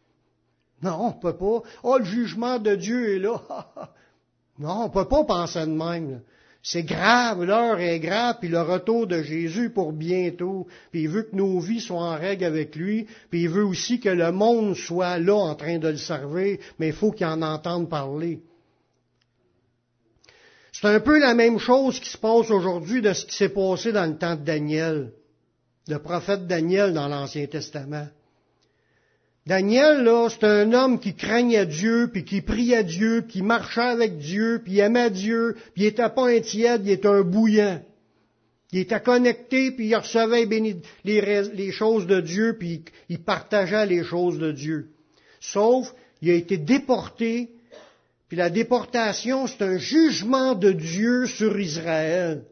non, 0.82 1.08
on 1.08 1.12
peut 1.12 1.36
pas. 1.36 1.60
Oh, 1.82 1.98
le 1.98 2.04
jugement 2.04 2.58
de 2.58 2.74
Dieu 2.74 3.16
est 3.16 3.18
là. 3.18 3.40
non, 4.58 4.84
on 4.84 4.90
peut 4.90 5.08
pas 5.08 5.24
penser 5.24 5.60
de 5.60 5.66
même. 5.66 6.22
C'est 6.68 6.82
grave, 6.82 7.44
l'heure 7.44 7.78
est 7.78 8.00
grave, 8.00 8.38
puis 8.40 8.48
le 8.48 8.60
retour 8.60 9.06
de 9.06 9.22
Jésus 9.22 9.70
pour 9.70 9.92
bientôt. 9.92 10.66
Puis 10.90 11.02
il 11.02 11.08
veut 11.08 11.22
que 11.22 11.36
nos 11.36 11.60
vies 11.60 11.80
soient 11.80 12.00
en 12.00 12.16
règle 12.16 12.44
avec 12.44 12.74
lui, 12.74 13.06
puis 13.30 13.42
il 13.42 13.48
veut 13.48 13.64
aussi 13.64 14.00
que 14.00 14.08
le 14.08 14.32
monde 14.32 14.74
soit 14.74 15.20
là 15.20 15.36
en 15.36 15.54
train 15.54 15.78
de 15.78 15.86
le 15.86 15.96
servir, 15.96 16.58
mais 16.80 16.88
il 16.88 16.92
faut 16.92 17.12
qu'il 17.12 17.24
en 17.24 17.40
entende 17.40 17.88
parler. 17.88 18.40
C'est 20.72 20.88
un 20.88 20.98
peu 20.98 21.20
la 21.20 21.34
même 21.34 21.60
chose 21.60 22.00
qui 22.00 22.10
se 22.10 22.18
passe 22.18 22.50
aujourd'hui 22.50 23.00
de 23.00 23.12
ce 23.12 23.24
qui 23.26 23.36
s'est 23.36 23.50
passé 23.50 23.92
dans 23.92 24.06
le 24.06 24.18
temps 24.18 24.34
de 24.34 24.42
Daniel, 24.42 25.12
le 25.86 25.98
prophète 26.00 26.48
Daniel 26.48 26.92
dans 26.92 27.06
l'Ancien 27.06 27.46
Testament. 27.46 28.08
Daniel, 29.46 30.02
là, 30.02 30.28
c'est 30.28 30.44
un 30.44 30.72
homme 30.72 30.98
qui 30.98 31.14
craignait 31.14 31.66
Dieu, 31.66 32.10
puis 32.12 32.24
qui 32.24 32.40
priait 32.40 32.82
Dieu, 32.82 33.22
puis 33.22 33.34
qui 33.34 33.42
marchait 33.42 33.80
avec 33.80 34.18
Dieu, 34.18 34.60
puis 34.64 34.80
aimait 34.80 35.10
Dieu, 35.10 35.54
puis 35.72 35.84
il 35.84 35.86
était 35.86 36.08
pas 36.08 36.28
un 36.28 36.40
tiède, 36.40 36.82
il 36.84 36.90
était 36.90 37.06
un 37.06 37.22
bouillant. 37.22 37.80
Il 38.72 38.80
était 38.80 39.00
connecté, 39.00 39.70
puis 39.70 39.86
il 39.86 39.94
recevait 39.94 40.48
les, 41.04 41.70
choses 41.70 42.08
de 42.08 42.20
Dieu, 42.20 42.56
puis 42.58 42.82
il 43.08 43.20
partageait 43.20 43.86
les 43.86 44.02
choses 44.02 44.40
de 44.40 44.50
Dieu. 44.50 44.88
Sauf, 45.40 45.94
il 46.22 46.30
a 46.30 46.34
été 46.34 46.56
déporté, 46.56 47.50
puis 48.28 48.36
la 48.36 48.50
déportation, 48.50 49.46
c'est 49.46 49.62
un 49.62 49.78
jugement 49.78 50.56
de 50.56 50.72
Dieu 50.72 51.26
sur 51.26 51.56
Israël. 51.60 52.42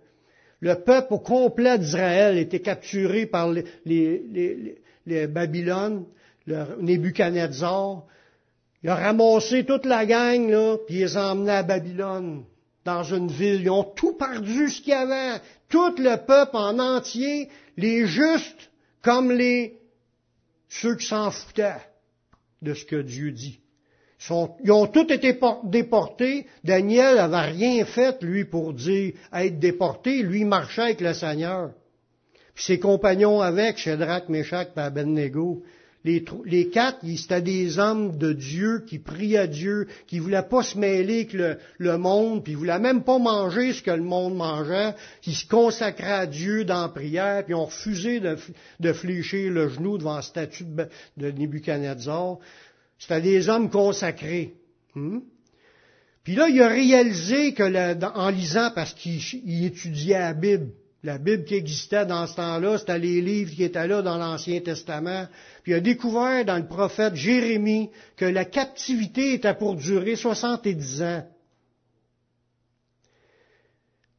Le 0.61 0.77
peuple 0.77 1.19
complet 1.25 1.77
d'Israël 1.77 2.39
était 2.39 2.61
capturé 2.61 3.27
par 3.27 3.51
les, 3.51 3.65
les, 3.85 5.27
le 6.47 6.77
Nebuchadnezzar, 6.81 8.05
il 8.83 8.91
a 8.91 8.97
ramassé 8.97 9.65
toute 9.65 9.87
la 9.87 10.05
gang, 10.05 10.49
là, 10.51 10.77
puis 10.87 10.97
il 10.97 11.01
les 11.01 11.17
a 11.17 11.33
emmenés 11.33 11.53
à 11.53 11.63
Babylone, 11.63 12.45
dans 12.85 13.03
une 13.03 13.29
ville. 13.29 13.63
Ils 13.63 13.71
ont 13.71 13.85
tout 13.85 14.13
perdu 14.13 14.69
ce 14.69 14.81
qu'il 14.81 14.91
y 14.91 14.93
avait. 14.93 15.41
Tout 15.69 15.95
le 15.99 16.17
peuple 16.17 16.57
en 16.57 16.79
entier, 16.79 17.49
les 17.77 18.07
justes 18.07 18.71
comme 19.03 19.33
les 19.33 19.79
ceux 20.69 20.97
qui 20.97 21.07
s'en 21.07 21.31
foutaient 21.31 21.81
de 22.63 22.75
ce 22.75 22.85
que 22.85 23.01
Dieu 23.01 23.31
dit. 23.33 23.61
Ils, 24.65 24.73
ont 24.73 24.87
tous 24.87 25.13
été 25.13 25.39
déportés. 25.65 26.47
Daniel 26.63 27.17
n'avait 27.17 27.53
rien 27.53 27.85
fait, 27.85 28.23
lui, 28.23 28.45
pour 28.45 28.73
dire 28.73 29.13
être 29.33 29.59
déporté. 29.59 30.23
Lui, 30.23 30.45
marchait 30.45 30.83
avec 30.83 31.01
le 31.01 31.13
Seigneur. 31.13 31.73
Puis 32.55 32.65
ses 32.65 32.79
compagnons 32.79 33.41
avec, 33.41 33.77
Shadrach, 33.77 34.29
Meshach 34.29 34.69
et 34.77 34.81
Abednego, 34.81 35.63
les, 36.05 36.69
quatre, 36.69 36.99
c'était 37.17 37.41
des 37.41 37.79
hommes 37.79 38.19
de 38.19 38.35
Dieu 38.35 38.85
qui 38.87 38.99
priaient 38.99 39.49
Dieu, 39.49 39.87
qui 40.07 40.19
voulaient 40.19 40.43
pas 40.43 40.63
se 40.63 40.77
mêler 40.77 41.27
avec 41.33 41.59
le, 41.79 41.99
monde, 41.99 42.45
puis 42.45 42.53
ils 42.53 42.59
voulaient 42.59 42.79
même 42.79 43.05
pas 43.05 43.19
manger 43.19 43.73
ce 43.73 43.83
que 43.83 43.91
le 43.91 44.03
monde 44.03 44.37
mangeait, 44.37 44.95
qui 45.23 45.33
se 45.33 45.47
consacraient 45.47 46.13
à 46.13 46.27
Dieu 46.27 46.67
dans 46.67 46.83
la 46.83 46.89
prière, 46.89 47.45
puis 47.45 47.55
ont 47.55 47.65
refusé 47.65 48.21
de, 48.21 48.37
de 48.81 48.93
fléchir 48.93 49.51
le 49.51 49.71
genou 49.71 49.97
devant 49.97 50.17
la 50.17 50.23
statue 50.23 50.65
de, 50.65 50.89
de 51.17 51.31
Nebuchadnezzar. 51.31 52.37
C'était 52.99 53.23
des 53.23 53.49
hommes 53.49 53.71
consacrés. 53.71 54.55
Hmm? 54.95 55.21
Puis 56.23 56.35
là, 56.35 56.49
il 56.49 56.61
a 56.61 56.69
réalisé 56.69 57.55
que, 57.55 58.05
en 58.17 58.29
lisant, 58.29 58.71
parce 58.75 58.93
qu'il 58.93 59.65
étudiait 59.65 60.19
la 60.19 60.35
Bible, 60.35 60.69
la 61.05 61.19
Bible 61.19 61.45
qui 61.45 61.55
existait 61.55 62.07
dans 62.07 62.27
ce 62.27 62.37
temps-là, 62.37 62.79
c'était 62.79 62.99
les 62.99 63.21
livres 63.21 63.53
qui 63.55 63.63
étaient 63.63 63.87
là 63.87 64.01
dans 64.01 64.17
l'Ancien 64.17 64.61
Testament. 64.61 65.27
Puis 65.63 65.73
il 65.73 65.75
a 65.75 65.81
découvert 65.81 66.47
dans 66.47 66.57
le 66.57 66.67
prophète 66.67 67.15
Jérémie 67.15 67.91
que 68.17 68.25
la 68.25 68.47
captivité 68.47 69.35
était 69.35 69.55
pour 69.55 69.77
durer 69.77 70.17
70 70.17 71.03
ans. 71.03 71.27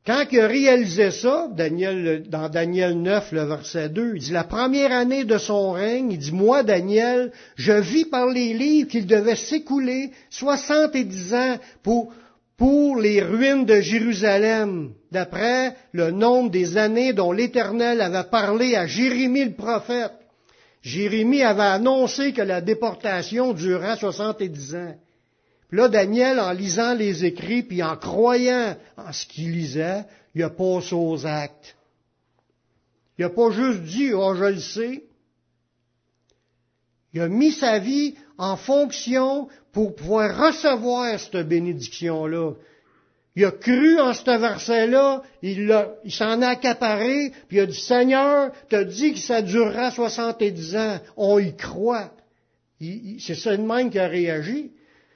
Quand 0.06 0.24
il 0.32 0.40
a 0.40 0.46
réalisé 0.46 1.10
ça, 1.10 1.50
Daniel, 1.52 2.26
dans 2.30 2.50
Daniel 2.50 3.02
9, 3.02 3.32
le 3.32 3.44
verset 3.46 3.90
2, 3.90 4.12
il 4.18 4.22
dit, 4.22 4.32
la 4.32 4.44
première 4.44 4.92
année 4.92 5.24
de 5.24 5.40
son 5.40 5.72
règne, 5.72 6.12
il 6.12 6.20
dit, 6.20 6.32
moi, 6.32 6.62
Daniel, 6.62 7.32
je 7.56 7.72
vis 7.72 8.06
par 8.06 8.28
les 8.28 8.54
livres 8.54 8.88
qu'il 8.88 9.08
devait 9.08 9.36
s'écouler 9.36 10.12
70 10.30 11.34
ans 11.34 11.58
pour, 11.82 12.14
pour 12.58 12.98
les 12.98 13.22
ruines 13.22 13.66
de 13.66 13.82
Jérusalem, 13.82 14.94
d'après 15.12 15.76
le 15.92 16.12
nombre 16.12 16.52
des 16.52 16.78
années 16.78 17.14
dont 17.14 17.32
l'Éternel 17.32 18.00
avait 18.02 18.30
parlé 18.30 18.76
à 18.76 18.88
Jérémie 18.88 19.46
le 19.46 19.54
prophète. 19.54 20.14
Jérémie 20.82 21.42
avait 21.42 21.64
annoncé 21.64 22.32
que 22.32 22.42
la 22.42 22.62
déportation 22.62 23.54
durerait 23.54 23.98
70 23.98 24.76
ans. 24.76 24.96
Puis 25.68 25.78
là, 25.80 25.90
Daniel, 25.90 26.40
en 26.40 26.52
lisant 26.52 26.94
les 26.94 27.26
écrits, 27.26 27.64
puis 27.64 27.82
en 27.82 27.98
croyant 27.98 28.78
en 28.96 29.12
ce 29.12 29.26
qu'il 29.26 29.52
lisait, 29.52 30.06
il 30.36 30.44
a 30.44 30.50
passé 30.50 30.94
aux 30.94 31.26
actes. 31.26 31.76
Il 33.18 33.24
n'a 33.24 33.30
pas 33.30 33.50
juste 33.52 33.82
dit, 33.82 34.14
oh, 34.14 34.36
je 34.36 34.46
le 34.46 34.60
sais. 34.60 35.04
Il 37.16 37.22
a 37.22 37.30
mis 37.30 37.54
sa 37.54 37.80
vie 37.80 38.14
en 38.38 38.58
fonction 38.58 39.48
pour 39.72 39.96
pouvoir 39.96 40.48
recevoir 40.48 41.18
cette 41.18 41.48
bénédiction-là. 41.48 42.52
Il 43.38 43.46
a 43.46 43.52
cru 43.52 44.00
en 44.02 44.14
ce 44.14 44.38
verset-là, 44.38 45.24
il, 45.42 45.74
il 46.04 46.12
s'en 46.12 46.42
a 46.42 46.50
accaparé, 46.50 47.32
puis 47.48 47.58
il 47.58 47.62
a 47.62 47.66
dit, 47.68 47.80
Seigneur, 47.80 48.52
tu 48.70 48.76
as 48.76 48.84
dit 48.84 49.14
que 49.14 49.20
ça 49.20 49.42
durera 49.42 49.92
70 49.92 50.76
ans. 50.76 51.00
On 51.16 51.40
y 51.40 51.56
croit. 51.56 52.12
C'est 52.82 53.36
ça 53.36 53.56
de 53.56 53.62
même 53.62 53.90
qu'il 53.90 54.02
a 54.02 54.08
réagi. 54.08 54.72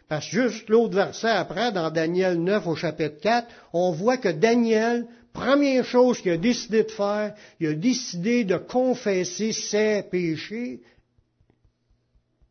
Parce 0.07 0.25
que 0.25 0.47
juste 0.47 0.69
l'autre 0.69 0.95
verset 0.95 1.29
après, 1.29 1.73
dans 1.73 1.91
Daniel 1.91 2.41
9 2.41 2.65
au 2.65 2.75
chapitre 2.75 3.19
4, 3.21 3.47
on 3.73 3.91
voit 3.91 4.17
que 4.17 4.29
Daniel, 4.29 5.05
première 5.33 5.83
chose 5.83 6.21
qu'il 6.21 6.31
a 6.31 6.37
décidé 6.37 6.83
de 6.83 6.91
faire, 6.91 7.35
il 7.59 7.67
a 7.67 7.73
décidé 7.73 8.45
de 8.45 8.55
confesser 8.55 9.51
ses 9.51 10.03
péchés 10.09 10.79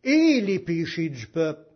et 0.09 0.41
les 0.41 0.59
péchés 0.59 1.09
du 1.09 1.27
peuple. 1.27 1.69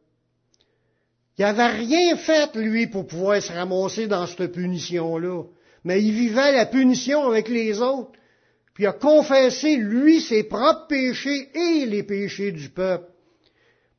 Il 1.38 1.42
n'avait 1.42 1.78
rien 1.78 2.16
fait, 2.16 2.54
lui, 2.56 2.86
pour 2.86 3.06
pouvoir 3.06 3.42
se 3.42 3.52
ramasser 3.52 4.06
dans 4.06 4.26
cette 4.26 4.52
punition-là. 4.52 5.44
Mais 5.84 6.02
il 6.02 6.12
vivait 6.12 6.52
la 6.52 6.66
punition 6.66 7.28
avec 7.28 7.48
les 7.48 7.80
autres. 7.80 8.12
Puis 8.74 8.84
il 8.84 8.86
a 8.86 8.92
confessé, 8.92 9.76
lui, 9.76 10.20
ses 10.20 10.44
propres 10.44 10.86
péchés 10.86 11.48
et 11.54 11.86
les 11.86 12.02
péchés 12.02 12.52
du 12.52 12.68
peuple. 12.68 13.10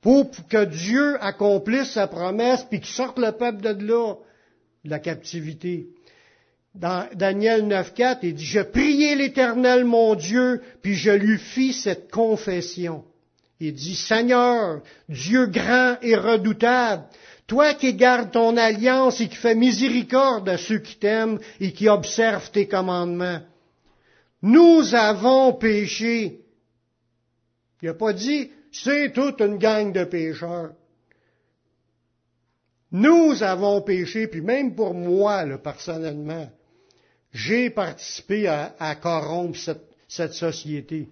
Pour 0.01 0.29
que 0.49 0.65
Dieu 0.65 1.17
accomplisse 1.21 1.91
sa 1.91 2.07
promesse, 2.07 2.65
puis 2.69 2.79
qu'il 2.79 2.93
sorte 2.93 3.19
le 3.19 3.31
peuple 3.31 3.61
de 3.61 3.85
là, 3.85 4.15
de 4.83 4.89
la 4.89 4.99
captivité. 4.99 5.87
Dans 6.75 7.07
Daniel 7.13 7.67
9.4, 7.67 8.19
il 8.23 8.33
dit, 8.35 8.45
je 8.45 8.61
priai 8.61 9.15
l'Éternel 9.15 9.85
mon 9.85 10.15
Dieu, 10.15 10.61
puis 10.81 10.95
je 10.95 11.11
lui 11.11 11.37
fis 11.37 11.73
cette 11.73 12.11
confession. 12.11 13.03
Il 13.65 13.73
dit, 13.75 13.95
Seigneur, 13.95 14.81
Dieu 15.07 15.45
grand 15.45 15.95
et 16.01 16.17
redoutable, 16.17 17.05
toi 17.47 17.73
qui 17.73 17.93
gardes 17.93 18.29
ton 18.29 18.57
alliance 18.57 19.21
et 19.21 19.29
qui 19.29 19.37
fais 19.37 19.55
miséricorde 19.55 20.49
à 20.49 20.57
ceux 20.57 20.79
qui 20.79 20.97
t'aiment 20.97 21.39
et 21.61 21.71
qui 21.71 21.87
observent 21.87 22.51
tes 22.51 22.67
commandements. 22.67 23.39
Nous 24.41 24.93
avons 24.93 25.53
péché. 25.53 26.41
Il 27.81 27.85
n'a 27.85 27.93
pas 27.93 28.11
dit, 28.11 28.51
c'est 28.69 29.13
toute 29.13 29.39
une 29.39 29.57
gang 29.57 29.93
de 29.93 30.03
pécheurs. 30.03 30.73
Nous 32.91 33.43
avons 33.43 33.81
péché, 33.81 34.27
puis 34.27 34.41
même 34.41 34.75
pour 34.75 34.93
moi, 34.93 35.45
là, 35.45 35.57
personnellement, 35.57 36.51
j'ai 37.31 37.69
participé 37.69 38.45
à, 38.49 38.95
corrompre 39.01 39.57
cette, 39.57 39.87
cette, 40.09 40.33
société. 40.33 41.07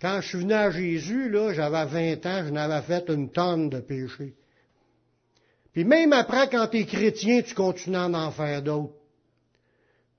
Quand 0.00 0.20
je 0.20 0.28
suis 0.28 0.38
venu 0.38 0.54
à 0.54 0.70
Jésus, 0.70 1.28
là, 1.28 1.52
j'avais 1.52 1.84
20 1.84 2.26
ans, 2.26 2.42
je 2.46 2.50
n'avais 2.50 2.82
fait 2.82 3.08
une 3.08 3.30
tonne 3.30 3.68
de 3.68 3.80
péchés. 3.80 4.34
Puis 5.72 5.84
même 5.84 6.12
après, 6.12 6.48
quand 6.48 6.66
tu 6.68 6.78
es 6.78 6.84
chrétien, 6.84 7.42
tu 7.42 7.54
continues 7.54 7.96
à 7.96 8.06
en 8.08 8.30
faire 8.30 8.62
d'autres. 8.62 8.94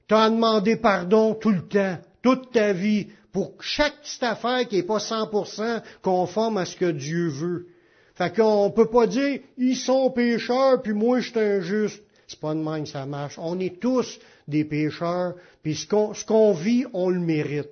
Tu 0.07 0.13
as 0.13 0.29
demandé 0.29 0.75
pardon 0.75 1.33
tout 1.33 1.51
le 1.51 1.67
temps, 1.67 1.97
toute 2.21 2.51
ta 2.51 2.73
vie, 2.73 3.07
pour 3.31 3.53
chaque 3.61 4.01
petite 4.01 4.23
affaire 4.23 4.67
qui 4.67 4.77
n'est 4.77 4.83
pas 4.83 4.97
100% 4.97 5.81
conforme 6.01 6.57
à 6.57 6.65
ce 6.65 6.75
que 6.75 6.91
Dieu 6.91 7.29
veut. 7.29 7.67
Fait 8.15 8.35
qu'on 8.35 8.69
peut 8.71 8.89
pas 8.89 9.07
dire, 9.07 9.39
ils 9.57 9.77
sont 9.77 10.11
pécheurs, 10.11 10.81
puis 10.81 10.93
moi 10.93 11.21
je 11.21 11.31
suis 11.31 11.39
injuste. 11.39 12.03
C'est 12.27 12.39
pas 12.39 12.53
de 12.53 12.59
même 12.59 12.83
que 12.83 12.89
ça 12.89 13.05
marche. 13.05 13.37
On 13.37 13.59
est 13.59 13.79
tous 13.79 14.19
des 14.47 14.63
pécheurs, 14.63 15.35
puis 15.63 15.75
ce 15.75 15.87
qu'on, 15.87 16.53
vit, 16.53 16.85
on 16.93 17.09
le 17.09 17.19
mérite. 17.19 17.69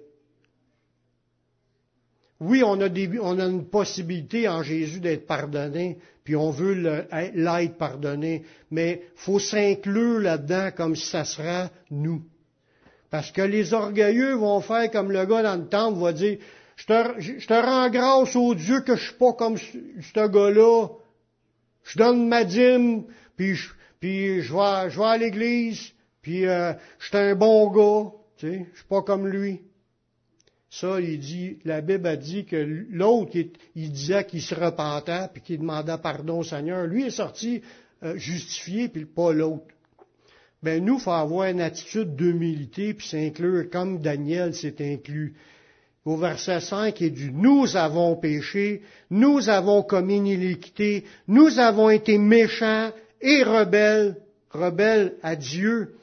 Oui, 2.40 2.64
on 2.64 2.80
a, 2.80 2.88
on 3.22 3.40
a 3.40 3.46
une 3.46 3.68
possibilité 3.70 4.48
en 4.48 4.64
Jésus 4.64 5.02
d'être 5.02 5.28
pardonné, 5.28 5.98
puis 6.24 6.38
on 6.38 6.52
veut 6.52 6.74
l'être 6.74 7.78
pardonné, 7.78 8.44
mais 8.72 9.02
faut 9.16 9.40
s'inclure 9.40 10.20
là-dedans 10.20 10.70
comme 10.76 10.96
si 10.96 11.08
ça 11.08 11.26
sera 11.26 11.70
nous. 11.92 12.24
Parce 13.10 13.32
que 13.32 13.42
les 13.42 13.74
orgueilleux 13.74 14.36
vont 14.36 14.62
faire 14.62 14.90
comme 14.92 15.12
le 15.12 15.26
gars 15.26 15.44
dans 15.44 15.56
le 15.56 15.68
temple 15.68 16.00
va 16.00 16.14
dire, 16.14 16.38
je 16.78 16.86
te, 16.86 17.54
rends 17.54 17.90
grâce 17.90 18.36
au 18.38 18.56
Dieu 18.56 18.82
que 18.82 18.96
je 18.96 19.04
suis 19.08 19.18
pas 19.18 19.34
comme 19.34 19.58
ce 19.58 20.28
gars-là. 20.28 20.88
Je 21.84 21.98
donne 21.98 22.28
ma 22.30 22.46
dîme, 22.46 23.06
puis 23.36 23.56
je, 23.56 23.70
je 24.02 24.54
vais, 24.54 24.90
je 24.90 24.98
vais 24.98 25.06
à 25.06 25.18
l'église, 25.18 25.92
puis 26.22 26.46
euh, 26.46 26.74
je 27.00 27.08
suis 27.08 27.18
un 27.18 27.36
bon 27.36 27.70
gars, 27.70 28.12
tu 28.38 28.48
sais, 28.48 28.68
je 28.72 28.78
suis 28.78 28.88
pas 28.88 29.02
comme 29.02 29.28
lui. 29.28 29.62
Ça, 30.70 31.02
il 31.02 31.20
dit, 31.20 31.58
la 31.66 31.82
Bible 31.82 32.08
a 32.08 32.16
dit 32.16 32.46
que 32.46 32.86
l'autre, 32.92 33.32
il, 33.76 33.92
disait 33.92 34.26
qu'il 34.26 34.42
se 34.42 34.54
repentait, 34.54 35.28
puis 35.34 35.42
qu'il 35.42 35.60
demandait 35.60 35.98
pardon 36.02 36.40
au 36.40 36.44
Seigneur. 36.44 36.86
Lui 36.86 37.06
est 37.06 37.10
sorti 37.12 37.62
euh, 38.04 38.16
justifié, 38.18 38.88
puis 38.88 39.06
pas 39.06 39.34
l'autre. 39.34 39.66
Ben 40.62 40.84
nous, 40.84 41.00
faut 41.00 41.12
avoir 41.12 41.50
une 41.50 41.62
attitude 41.62 42.16
d'humilité, 42.16 42.94
puis 42.94 43.08
s'inclure 43.08 43.70
comme 43.70 44.00
Daniel 44.00 44.54
s'est 44.54 44.76
inclus 44.80 45.34
au 46.06 46.18
verset 46.18 46.60
5, 46.62 47.00
il 47.02 47.14
dit, 47.14 47.30
nous 47.32 47.76
avons 47.76 48.16
péché, 48.16 48.82
nous 49.12 49.50
avons 49.50 49.84
commis 49.84 50.18
une 50.18 50.28
iniquité, 50.28 51.04
nous 51.28 51.60
avons 51.60 51.90
été 51.90 52.18
méchants 52.18 52.92
et 53.22 53.44
rebelles, 53.44 54.16
rebelles 54.50 55.16
à 55.22 55.36
Dieu. 55.36 55.96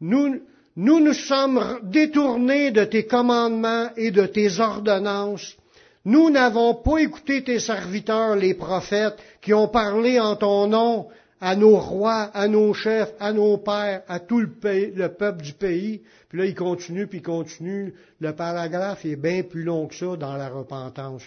Nous, 0.00 0.40
nous 0.76 1.00
nous 1.00 1.14
sommes 1.14 1.80
détournés 1.82 2.70
de 2.70 2.84
tes 2.84 3.06
commandements 3.06 3.88
et 3.96 4.10
de 4.10 4.26
tes 4.26 4.60
ordonnances. 4.60 5.56
Nous 6.04 6.30
n'avons 6.30 6.74
pas 6.74 6.98
écouté 6.98 7.44
tes 7.44 7.58
serviteurs, 7.58 8.36
les 8.36 8.54
prophètes, 8.54 9.18
qui 9.42 9.52
ont 9.52 9.68
parlé 9.68 10.18
en 10.18 10.36
ton 10.36 10.66
nom 10.66 11.08
à 11.40 11.56
nos 11.56 11.76
rois, 11.76 12.30
à 12.34 12.48
nos 12.48 12.72
chefs, 12.74 13.12
à 13.18 13.32
nos 13.32 13.58
pères, 13.58 14.02
à 14.08 14.20
tout 14.20 14.40
le, 14.40 14.50
le 14.94 15.08
peuple 15.08 15.42
du 15.42 15.52
pays. 15.52 16.02
Puis 16.28 16.38
là, 16.38 16.46
il 16.46 16.54
continue, 16.54 17.06
puis 17.06 17.18
il 17.18 17.22
continue. 17.22 17.94
Le 18.20 18.32
paragraphe 18.34 19.04
est 19.04 19.16
bien 19.16 19.42
plus 19.42 19.62
long 19.62 19.86
que 19.86 19.94
ça 19.94 20.16
dans 20.16 20.36
la 20.36 20.48
repentance. 20.48 21.22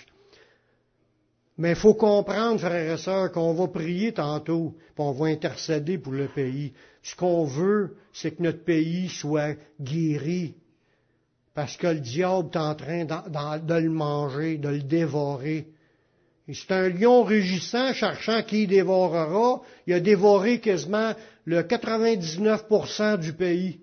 Mais 1.58 1.72
il 1.72 1.76
faut 1.76 1.94
comprendre, 1.94 2.60
frères 2.60 2.94
et 2.94 2.98
sœurs, 2.98 3.32
qu'on 3.32 3.54
va 3.54 3.68
prier 3.68 4.12
tantôt, 4.12 4.76
puis 4.78 4.94
on 4.98 5.12
va 5.12 5.28
intercéder 5.28 5.98
pour 6.00 6.14
le 6.14 6.28
pays. 6.28 6.74
Ce 7.04 7.16
qu'on 7.16 7.46
veut, 7.46 7.96
c'est 8.12 8.32
que 8.32 8.44
notre 8.44 8.64
pays 8.64 9.10
soit 9.10 9.56
guéri. 9.80 10.56
Parce 11.54 11.78
que 11.78 11.88
le 11.88 12.00
diable 12.00 12.50
est 12.54 12.58
en 12.58 12.74
train 12.74 13.06
de 13.06 13.74
le 13.76 13.90
manger, 13.90 14.58
de 14.58 14.70
le 14.70 14.82
dévorer. 14.82 15.68
C'est 16.52 16.72
un 16.72 16.90
lion 16.90 17.24
rugissant, 17.24 17.94
cherchant 17.94 18.42
qui 18.42 18.66
dévorera. 18.66 19.62
Il 19.86 19.94
a 19.94 20.00
dévoré 20.00 20.60
quasiment 20.60 21.14
le 21.46 21.62
99% 21.62 23.20
du 23.20 23.34
pays. 23.34 23.80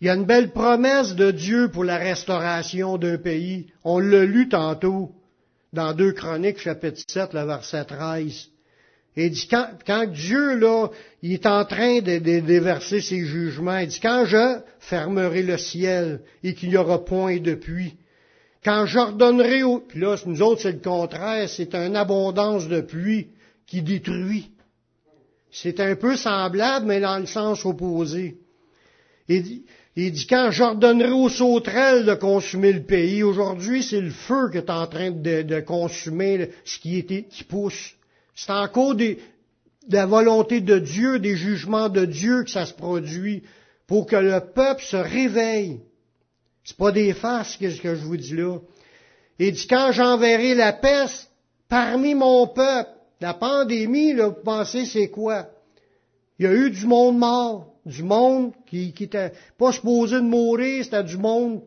Il 0.00 0.06
y 0.06 0.10
a 0.10 0.14
une 0.14 0.24
belle 0.24 0.50
promesse 0.50 1.14
de 1.14 1.30
Dieu 1.30 1.68
pour 1.68 1.84
la 1.84 1.98
restauration 1.98 2.96
d'un 2.96 3.18
pays. 3.18 3.66
On 3.84 3.98
l'a 3.98 4.24
lu 4.24 4.48
tantôt 4.48 5.12
dans 5.74 5.92
2 5.92 6.12
Chroniques, 6.12 6.58
chapitre 6.58 7.02
7, 7.06 7.34
le 7.34 7.44
verset 7.44 7.84
13. 7.84 8.48
Et 9.16 9.26
il 9.26 9.30
dit, 9.30 9.48
quand, 9.48 10.06
Dieu, 10.10 10.56
là, 10.56 10.88
il 11.20 11.32
est 11.32 11.44
en 11.44 11.64
train 11.66 12.00
de, 12.00 12.18
déverser 12.18 13.00
ses 13.02 13.24
jugements, 13.26 13.78
il 13.78 13.88
dit, 13.88 14.00
quand 14.00 14.24
je 14.24 14.60
fermerai 14.78 15.42
le 15.42 15.58
ciel 15.58 16.20
et 16.42 16.54
qu'il 16.54 16.70
n'y 16.70 16.76
aura 16.76 17.04
point 17.04 17.38
de 17.38 17.54
pluie, 17.54 17.96
quand 18.64 18.86
j'ordonnerai 18.86 19.62
au... 19.64 19.80
Puis 19.80 20.00
là, 20.00 20.16
nous 20.24 20.42
autres, 20.42 20.62
c'est 20.62 20.72
le 20.72 20.78
contraire, 20.78 21.48
c'est 21.48 21.74
une 21.74 21.96
abondance 21.96 22.68
de 22.68 22.80
pluie 22.80 23.28
qui 23.66 23.82
détruit. 23.82 24.50
C'est 25.50 25.80
un 25.80 25.96
peu 25.96 26.16
semblable, 26.16 26.86
mais 26.86 27.00
dans 27.00 27.18
le 27.18 27.26
sens 27.26 27.66
opposé. 27.66 28.38
Et 29.28 29.42
il 30.06 30.12
dit, 30.12 30.26
quand 30.26 30.50
j'ordonnerai 30.50 31.10
aux 31.10 31.28
sauterelles 31.28 32.06
de 32.06 32.14
consumer 32.14 32.72
le 32.72 32.82
pays, 32.82 33.22
aujourd'hui, 33.22 33.82
c'est 33.82 34.00
le 34.00 34.10
feu 34.10 34.48
qui 34.50 34.58
est 34.58 34.70
en 34.70 34.86
train 34.86 35.10
de, 35.10 35.60
consumer 35.60 36.50
ce 36.64 36.78
qui, 36.78 36.96
était, 36.96 37.24
qui 37.24 37.44
pousse. 37.44 37.94
C'est 38.34 38.52
encore 38.52 38.94
des, 38.94 39.18
de 39.88 39.96
la 39.96 40.06
volonté 40.06 40.60
de 40.60 40.78
Dieu, 40.78 41.18
des 41.18 41.36
jugements 41.36 41.88
de 41.88 42.04
Dieu 42.04 42.44
que 42.44 42.50
ça 42.50 42.66
se 42.66 42.72
produit 42.72 43.42
pour 43.86 44.06
que 44.06 44.16
le 44.16 44.40
peuple 44.40 44.82
se 44.82 44.96
réveille. 44.96 45.80
C'est 46.64 46.76
pas 46.76 46.92
des 46.92 47.12
farces, 47.12 47.58
ce 47.58 47.80
que 47.80 47.94
je 47.94 48.04
vous 48.04 48.16
dis 48.16 48.36
là? 48.36 48.58
Il 49.38 49.52
dit, 49.52 49.66
quand 49.66 49.90
j'enverrai 49.92 50.54
la 50.54 50.72
peste 50.72 51.30
parmi 51.68 52.14
mon 52.14 52.46
peuple, 52.46 52.90
la 53.20 53.34
pandémie, 53.34 54.12
là, 54.12 54.28
vous 54.28 54.42
pensez 54.44 54.84
c'est 54.84 55.08
quoi? 55.08 55.48
Il 56.40 56.44
y 56.44 56.46
a 56.46 56.54
eu 56.54 56.70
du 56.70 56.86
monde 56.86 57.18
mort 57.18 57.66
du 57.84 58.02
monde 58.02 58.52
qui, 58.66 58.94
qui 58.94 59.04
était 59.04 59.32
pas 59.58 59.72
supposé 59.72 60.16
de 60.16 60.20
mourir, 60.22 60.82
c'était 60.82 61.04
du 61.04 61.18
monde 61.18 61.60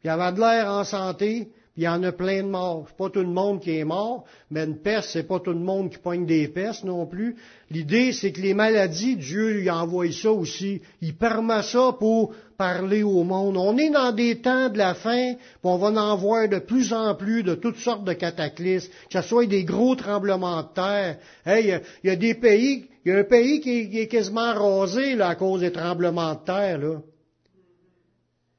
qui 0.00 0.08
avait 0.08 0.32
de 0.32 0.38
l'air 0.38 0.70
en 0.70 0.84
santé, 0.84 1.50
puis 1.74 1.82
il 1.82 1.84
y 1.86 1.88
en 1.88 2.04
a 2.04 2.12
plein 2.12 2.44
de 2.44 2.48
morts. 2.48 2.84
C'est 2.86 2.96
pas 2.96 3.10
tout 3.10 3.20
le 3.20 3.26
monde 3.26 3.60
qui 3.60 3.76
est 3.76 3.84
mort, 3.84 4.24
mais 4.48 4.64
une 4.64 4.78
peste, 4.78 5.10
c'est 5.10 5.24
pas 5.24 5.40
tout 5.40 5.52
le 5.52 5.58
monde 5.58 5.90
qui 5.90 5.98
pogne 5.98 6.24
des 6.24 6.46
pestes 6.46 6.84
non 6.84 7.04
plus. 7.04 7.34
L'idée, 7.68 8.12
c'est 8.12 8.30
que 8.30 8.40
les 8.40 8.54
maladies, 8.54 9.16
Dieu 9.16 9.50
lui 9.54 9.68
envoie 9.68 10.12
ça 10.12 10.30
aussi. 10.30 10.80
Il 11.02 11.16
permet 11.16 11.62
ça 11.62 11.96
pour 11.98 12.32
parler 12.56 13.02
au 13.02 13.24
monde. 13.24 13.56
On 13.56 13.76
est 13.76 13.90
dans 13.90 14.12
des 14.12 14.40
temps 14.40 14.68
de 14.68 14.78
la 14.78 14.94
fin, 14.94 15.34
puis 15.34 15.60
on 15.64 15.78
va 15.78 15.88
en 15.88 16.16
voir 16.16 16.48
de 16.48 16.60
plus 16.60 16.92
en 16.92 17.16
plus 17.16 17.42
de 17.42 17.56
toutes 17.56 17.78
sortes 17.78 18.04
de 18.04 18.12
cataclysmes, 18.12 18.92
que 19.10 19.20
ce 19.20 19.28
soit 19.28 19.46
des 19.46 19.64
gros 19.64 19.96
tremblements 19.96 20.62
de 20.62 20.68
terre. 20.74 21.18
Hey, 21.44 21.80
il 22.04 22.08
y, 22.08 22.12
a 22.12 22.16
des 22.16 22.34
pays, 22.34 22.86
il 23.06 23.10
y 23.10 23.12
a 23.12 23.18
un 23.20 23.24
pays 23.24 23.60
qui, 23.60 24.00
est 24.00 24.08
quasiment 24.08 24.52
rasé 24.52 25.14
là, 25.14 25.28
à 25.28 25.34
cause 25.36 25.60
des 25.60 25.70
tremblements 25.70 26.34
de 26.34 26.44
terre. 26.44 26.78
Là. 26.78 27.00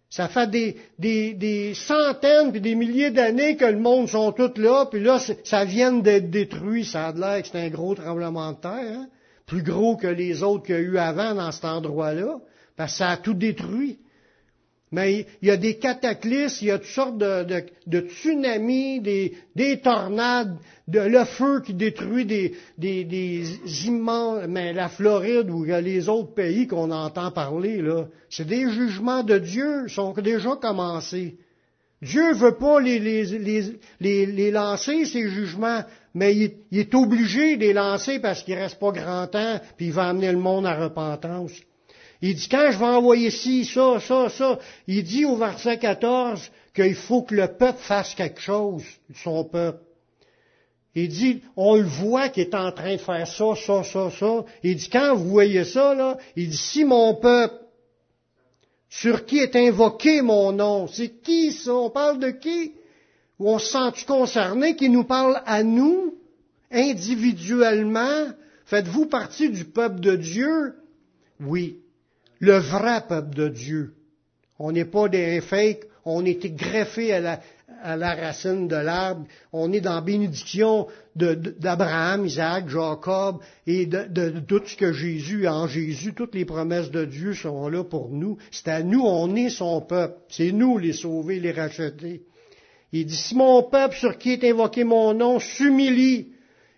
Ça 0.10 0.30
fait 0.30 0.50
des, 0.50 0.78
des, 0.98 1.34
des 1.34 1.74
centaines 1.74 2.54
puis 2.54 2.62
des 2.62 2.74
milliers 2.74 3.12
d'années 3.12 3.58
que 3.58 3.66
le 3.66 3.78
monde 3.78 4.08
sont 4.08 4.32
tous 4.32 4.58
là, 4.58 4.86
puis 4.86 5.02
là, 5.02 5.20
ça 5.44 5.66
vient 5.66 5.92
d'être 5.92 6.30
détruit. 6.30 6.86
Ça 6.86 7.08
a 7.08 7.12
l'air 7.12 7.42
que 7.42 7.50
c'est 7.50 7.60
un 7.60 7.70
gros 7.70 7.94
tremblement 7.94 8.54
de 8.54 8.62
terre, 8.62 9.00
hein? 9.00 9.08
plus 9.46 9.64
gros 9.64 9.98
que 9.98 10.08
les 10.08 10.44
autres 10.44 10.66
qu'il 10.66 10.76
y 10.76 10.78
a 10.78 10.82
eu 10.82 10.98
avant 10.98 11.36
dans 11.36 11.52
cet 11.52 11.66
endroit-là, 11.66 12.40
parce 12.78 12.94
que 12.94 12.98
ça 13.00 13.10
a 13.10 13.18
tout 13.18 13.34
détruit. 13.34 14.00
Mais 14.92 15.26
il 15.42 15.50
y 15.50 15.52
a 15.52 15.58
des 15.58 15.78
cataclysmes, 15.78 16.60
il 16.62 16.68
y 16.68 16.72
a 16.72 16.78
toutes 16.78 16.88
sortes 16.88 17.18
de, 17.18 18.00
tsunamis, 18.00 19.02
des, 19.02 19.34
des, 19.54 19.82
tornades, 19.82 20.58
de, 20.88 21.02
le 21.02 21.26
feu 21.26 21.62
qui 21.62 21.74
détruit 21.74 22.26
des, 22.26 23.86
immenses, 23.86 24.46
mais 24.48 24.72
la 24.72 24.88
Floride 24.88 25.50
ou 25.50 25.66
les 25.66 26.08
autres 26.08 26.34
pays 26.34 26.68
qu'on 26.68 26.92
entend 26.92 27.32
parler, 27.32 27.82
là, 27.82 28.06
c'est 28.30 28.48
des 28.48 28.70
jugements 28.70 29.24
de 29.24 29.38
Dieu, 29.38 29.90
sont 29.90 30.14
déjà 30.14 30.56
commencés. 30.56 31.38
Dieu 32.02 32.34
veut 32.34 32.56
pas 32.56 32.80
les, 32.80 34.52
lancer, 34.52 35.04
ces 35.06 35.30
jugements, 35.30 35.84
mais 36.14 36.34
il, 36.34 36.52
il, 36.72 36.80
est 36.80 36.96
obligé 36.96 37.58
de 37.58 37.62
les 37.62 37.74
lancer 37.74 38.20
parce 38.20 38.42
qu'il 38.44 38.54
reste 38.56 38.80
pas 38.80 38.92
grand 38.92 39.28
temps, 39.28 39.60
puis 39.76 39.88
il 39.88 39.92
va 39.92 40.08
amener 40.08 40.32
le 40.32 40.38
monde 40.38 40.66
à 40.66 40.76
repentance. 40.76 41.52
Il 42.22 42.36
dit, 42.36 42.50
quand 42.50 42.72
je 42.72 42.78
vais 42.78 42.86
envoyer 42.86 43.30
ci, 43.30 43.66
ça, 43.66 44.00
ça, 44.00 44.30
ça, 44.30 44.60
il 44.88 45.04
dit 45.04 45.26
au 45.26 45.36
verset 45.36 45.78
14 45.78 46.52
qu'il 46.74 46.96
faut 46.96 47.22
que 47.22 47.36
le 47.36 47.48
peuple 47.48 47.80
fasse 47.80 48.16
quelque 48.16 48.42
chose, 48.42 48.84
son 49.24 49.44
peuple. 49.44 49.84
Il 50.96 51.10
dit, 51.10 51.44
on 51.56 51.76
le 51.76 51.84
voit 51.84 52.30
qu'il 52.30 52.44
est 52.44 52.56
en 52.56 52.72
train 52.72 52.94
de 52.94 53.02
faire 53.02 53.28
ça, 53.28 53.56
ça, 53.56 53.84
ça, 53.84 54.10
ça. 54.10 54.46
Il 54.64 54.76
dit, 54.76 54.90
quand 54.90 55.16
vous 55.16 55.30
voyez 55.30 55.64
ça, 55.64 55.94
là, 55.94 56.18
il 56.36 56.50
dit, 56.50 56.58
si 56.58 56.86
mon 56.86 57.14
peuple, 57.14 57.56
sur 58.90 59.26
qui 59.26 59.40
est 59.40 59.56
invoqué 59.56 60.22
mon 60.22 60.52
nom, 60.54 60.88
c'est 60.88 61.10
qui 61.10 61.52
ça? 61.52 61.74
On 61.74 61.90
parle 61.90 62.20
de 62.20 62.32
qui? 62.32 62.74
On 63.40 63.60
se 63.60 63.68
sent-tu 63.68 64.06
concerné 64.06 64.76
qui 64.76 64.90
nous 64.90 65.04
parle 65.04 65.42
à 65.46 65.62
nous, 65.62 66.16
individuellement? 66.72 68.30
Faites-vous 68.66 69.06
partie 69.06 69.50
du 69.50 69.66
peuple 69.66 70.00
de 70.00 70.16
Dieu? 70.16 70.76
Oui. 71.40 71.80
Le 72.40 72.58
vrai 72.58 73.02
peuple 73.08 73.36
de 73.36 73.48
Dieu. 73.48 73.94
On 74.60 74.72
n'est 74.72 74.86
pas 74.86 75.08
des 75.08 75.42
fakes, 75.42 75.86
on 76.06 76.26
est 76.26 76.40
greffé 76.56 77.14
à 77.14 77.40
la, 77.96 78.16
racine 78.16 78.68
de 78.68 78.76
l'arbre. 78.76 79.26
On 79.52 79.72
est 79.74 79.82
dans 79.82 79.96
la 79.96 80.02
bénédiction 80.02 80.88
d'Abraham, 81.16 82.26
Isaac, 82.26 82.70
Jacob 82.70 83.40
et 83.68 83.86
de, 83.86 84.40
tout 84.40 84.62
ce 84.66 84.76
que 84.76 84.94
Jésus, 84.94 85.48
en 85.48 85.68
Jésus, 85.68 86.14
toutes 86.14 86.34
les 86.34 86.46
promesses 86.46 86.92
de 86.92 87.06
Dieu 87.06 87.34
sont 87.34 87.68
là 87.68 87.84
pour 87.84 88.10
nous. 88.10 88.38
C'est 88.52 88.70
à 88.70 88.82
nous, 88.82 89.02
on 89.02 89.36
est 89.36 89.50
son 89.50 89.82
peuple. 89.82 90.18
C'est 90.30 90.52
nous 90.52 90.78
les 90.78 90.94
sauvés, 90.94 91.40
les 91.40 91.52
racheter. 91.52 92.24
Il 92.94 93.06
dit, 93.06 93.16
si 93.16 93.36
mon 93.36 93.64
peuple 93.64 93.96
sur 93.96 94.18
qui 94.18 94.32
est 94.32 94.44
invoqué 94.50 94.86
mon 94.86 95.14
nom 95.14 95.40
s'humilie, 95.40 96.30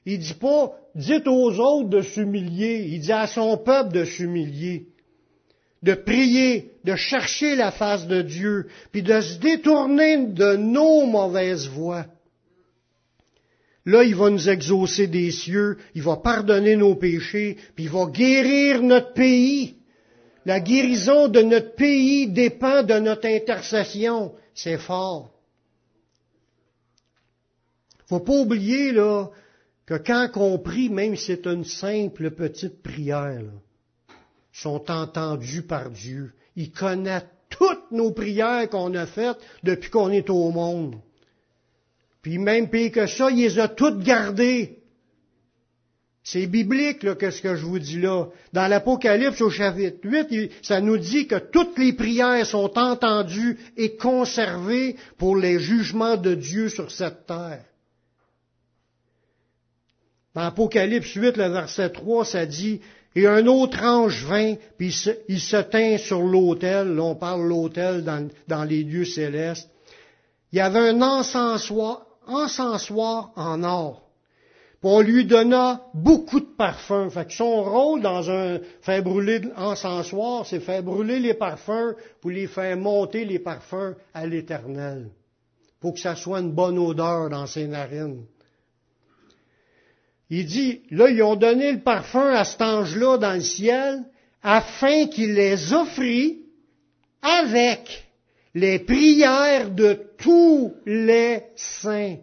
il 0.06 0.20
dit 0.20 0.34
pas, 0.34 0.72
dites 0.96 1.28
aux 1.28 1.52
autres 1.60 1.90
de 1.90 2.02
s'humilier, 2.02 2.88
il 2.90 3.00
dit 3.00 3.12
à 3.12 3.28
son 3.28 3.58
peuple 3.58 3.94
de 3.94 4.06
s'humilier 4.06 4.89
de 5.82 5.94
prier, 5.94 6.72
de 6.84 6.96
chercher 6.96 7.56
la 7.56 7.72
face 7.72 8.08
de 8.08 8.22
Dieu, 8.22 8.68
puis 8.92 9.02
de 9.02 9.22
se 9.22 9.40
détourner 9.40 10.18
de 10.28 10.56
nos 10.56 11.06
mauvaises 11.06 11.68
voies. 11.68 12.06
Là, 13.86 14.04
il 14.04 14.16
va 14.16 14.30
nous 14.30 14.50
exaucer 14.50 15.08
des 15.08 15.32
cieux, 15.32 15.78
il 15.96 16.04
va 16.04 16.18
pardonner 16.18 16.76
nos 16.76 16.96
péchés, 16.96 17.58
puis 17.76 17.86
il 17.86 17.90
va 17.90 18.06
guérir 18.08 18.84
notre 18.84 19.14
pays. 19.14 19.76
La 20.46 20.60
guérison 20.60 21.28
de 21.28 21.42
notre 21.42 21.76
pays 21.76 22.28
dépend 22.28 22.84
de 22.84 22.96
notre 22.96 23.28
intercession. 23.28 24.34
C'est 24.54 24.78
fort. 24.78 25.32
Faut 28.08 28.20
pas 28.20 28.34
oublier, 28.34 28.92
là, 28.92 29.30
que 29.86 29.96
quand 29.96 30.30
on 30.36 30.60
prie, 30.60 30.90
même 30.90 31.16
si 31.16 31.26
c'est 31.26 31.46
une 31.46 31.64
simple 31.64 32.32
petite 32.32 32.82
prière, 32.82 33.44
sont 34.62 34.92
entendus 34.92 35.64
par 35.64 35.90
Dieu. 35.90 36.34
Il 36.56 36.72
connaît 36.72 37.24
toutes 37.50 37.92
nos 37.92 38.12
prières 38.12 38.70
qu'on 38.70 38.94
a 38.94 39.06
faites 39.06 39.38
depuis 39.64 39.90
qu'on 39.90 40.12
est 40.12 40.30
au 40.30 40.52
monde. 40.52 40.96
Puis 42.22 42.38
même 42.38 42.70
pire 42.70 42.92
que 42.92 43.08
ça, 43.08 43.30
il 43.32 43.38
les 43.38 43.60
a 43.60 43.68
toutes 43.68 44.04
gardées. 44.04 44.80
C'est 46.22 46.48
biblique, 46.48 47.04
là, 47.04 47.16
ce 47.20 47.42
que 47.42 47.56
je 47.56 47.66
vous 47.66 47.80
dis 47.80 48.00
là? 48.00 48.28
Dans 48.52 48.68
l'Apocalypse 48.68 49.42
au 49.42 49.50
chapitre 49.50 49.98
8, 50.04 50.52
ça 50.62 50.82
nous 50.82 50.98
dit 50.98 51.26
que 51.28 51.40
toutes 51.40 51.78
les 51.80 51.94
prières 51.94 52.46
sont 52.46 52.78
entendues 52.78 53.58
et 53.78 53.96
conservées 53.96 54.98
pour 55.18 55.38
les 55.38 55.60
jugements 55.60 56.18
de 56.18 56.36
Dieu 56.36 56.68
sur 56.68 56.92
cette 56.92 57.26
terre. 57.26 57.64
Dans 60.36 60.44
l'Apocalypse 60.44 61.14
8, 61.14 61.38
le 61.38 61.48
verset 61.48 61.90
3, 61.90 62.26
ça 62.26 62.46
dit, 62.46 62.82
et 63.16 63.26
un 63.28 63.48
autre 63.48 63.84
ange 63.84 64.24
vint, 64.26 64.56
puis 64.78 64.94
il 65.28 65.40
se, 65.40 65.62
tint 65.62 65.98
sur 65.98 66.22
l'autel, 66.22 66.96
là 66.96 67.04
on 67.04 67.16
parle 67.16 67.48
l'autel 67.48 68.04
dans, 68.04 68.64
les 68.64 68.84
lieux 68.84 69.06
célestes. 69.06 69.70
Il 70.52 70.58
y 70.58 70.62
avait 70.62 70.90
un 70.90 71.02
encensoir, 71.02 72.06
encensoir 72.28 73.32
en 73.36 73.64
or. 73.64 74.04
Puis 74.82 74.90
on 74.90 75.02
lui 75.02 75.26
donna 75.26 75.82
beaucoup 75.94 76.40
de 76.40 76.56
parfums. 76.58 77.10
Fait 77.10 77.26
que 77.26 77.34
son 77.34 77.64
rôle 77.64 78.02
dans 78.02 78.30
un 78.30 78.60
faire 78.82 79.04
brûler 79.04 79.42
encensoir, 79.58 80.46
c'est 80.46 80.60
faire 80.60 80.84
brûler 80.84 81.20
les 81.20 81.34
parfums 81.34 81.96
pour 82.22 82.32
les 82.32 82.48
faire 82.48 82.78
monter 82.78 83.26
les 83.26 83.40
parfums 83.40 83.96
à 84.14 84.26
l'éternel. 84.26 85.10
Pour 85.82 85.96
que 85.96 86.00
ça 86.00 86.16
soit 86.16 86.40
une 86.40 86.52
bonne 86.52 86.78
odeur 86.78 87.30
dans 87.30 87.46
ses 87.46 87.68
narines. 87.68 88.24
Il 90.30 90.46
dit, 90.46 90.82
là, 90.92 91.10
ils 91.10 91.24
ont 91.24 91.36
donné 91.36 91.72
le 91.72 91.80
parfum 91.80 92.34
à 92.34 92.44
cet 92.44 92.62
ange-là 92.62 93.18
dans 93.18 93.34
le 93.34 93.42
ciel, 93.42 94.04
afin 94.44 95.08
qu'il 95.08 95.34
les 95.34 95.74
offrit 95.74 96.40
avec 97.22 98.08
les 98.54 98.80
prières 98.80 99.72
de 99.72 100.00
tous 100.18 100.74
les 100.86 101.44
saints. 101.56 102.18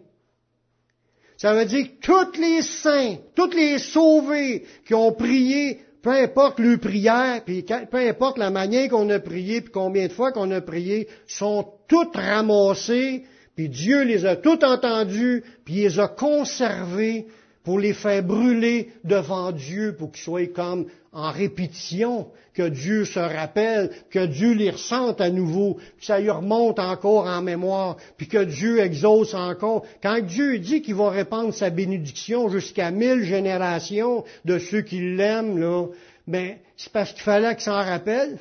Ça 1.37 1.53
veut 1.53 1.65
dire 1.65 1.85
que 1.85 2.05
tous 2.05 2.39
les 2.39 2.61
saints, 2.61 3.17
tous 3.35 3.51
les 3.51 3.77
sauvés 3.77 4.65
qui 4.85 4.93
ont 4.95 5.11
prié, 5.11 5.81
peu 6.01 6.09
importe 6.09 6.59
leur 6.59 6.79
prière, 6.79 7.43
puis 7.45 7.63
peu 7.91 7.97
importe 7.97 8.37
la 8.37 8.49
manière 8.49 8.89
qu'on 8.89 9.09
a 9.09 9.19
prié, 9.19 9.61
puis 9.61 9.71
combien 9.71 10.07
de 10.07 10.13
fois 10.13 10.31
qu'on 10.31 10.49
a 10.51 10.61
prié, 10.61 11.07
sont 11.27 11.67
toutes 11.87 12.15
ramassés, 12.15 13.25
puis 13.55 13.69
Dieu 13.69 14.03
les 14.03 14.25
a 14.25 14.35
toutes 14.35 14.63
entendus, 14.63 15.43
puis 15.65 15.75
les 15.75 15.99
a 15.99 16.07
conservés 16.07 17.27
pour 17.67 17.79
les 17.79 17.93
faire 17.93 18.23
brûler 18.23 18.93
devant 19.03 19.51
Dieu, 19.51 19.93
pour 19.99 20.13
qu'ils 20.13 20.23
soient 20.23 20.47
comme 20.47 20.85
en 21.11 21.31
répétition, 21.31 22.27
que 22.53 22.69
Dieu 22.69 23.03
se 23.03 23.19
rappelle, 23.19 23.91
que 24.09 24.25
Dieu 24.25 24.53
les 24.53 24.69
ressente 24.69 25.19
à 25.19 25.29
nouveau, 25.29 25.73
que 25.73 26.05
ça 26.05 26.17
lui 26.17 26.29
remonte 26.29 26.79
encore 26.79 27.25
en 27.25 27.41
mémoire, 27.41 27.97
puis 28.15 28.29
que 28.29 28.45
Dieu 28.45 28.79
exauce 28.79 29.33
encore. 29.33 29.85
Quand 30.01 30.21
Dieu 30.21 30.59
dit 30.59 30.81
qu'il 30.81 30.95
va 30.95 31.09
répandre 31.09 31.53
sa 31.53 31.69
bénédiction 31.69 32.47
jusqu'à 32.47 32.89
mille 32.89 33.23
générations 33.23 34.23
de 34.45 34.59
ceux 34.59 34.81
qui 34.81 35.01
l'aiment, 35.01 35.57
là, 35.57 35.87
ben, 36.25 36.55
c'est 36.77 36.93
parce 36.93 37.11
qu'il 37.11 37.23
fallait 37.23 37.53
qu'ils 37.55 37.65
s'en 37.65 37.83
rappellent. 37.83 38.39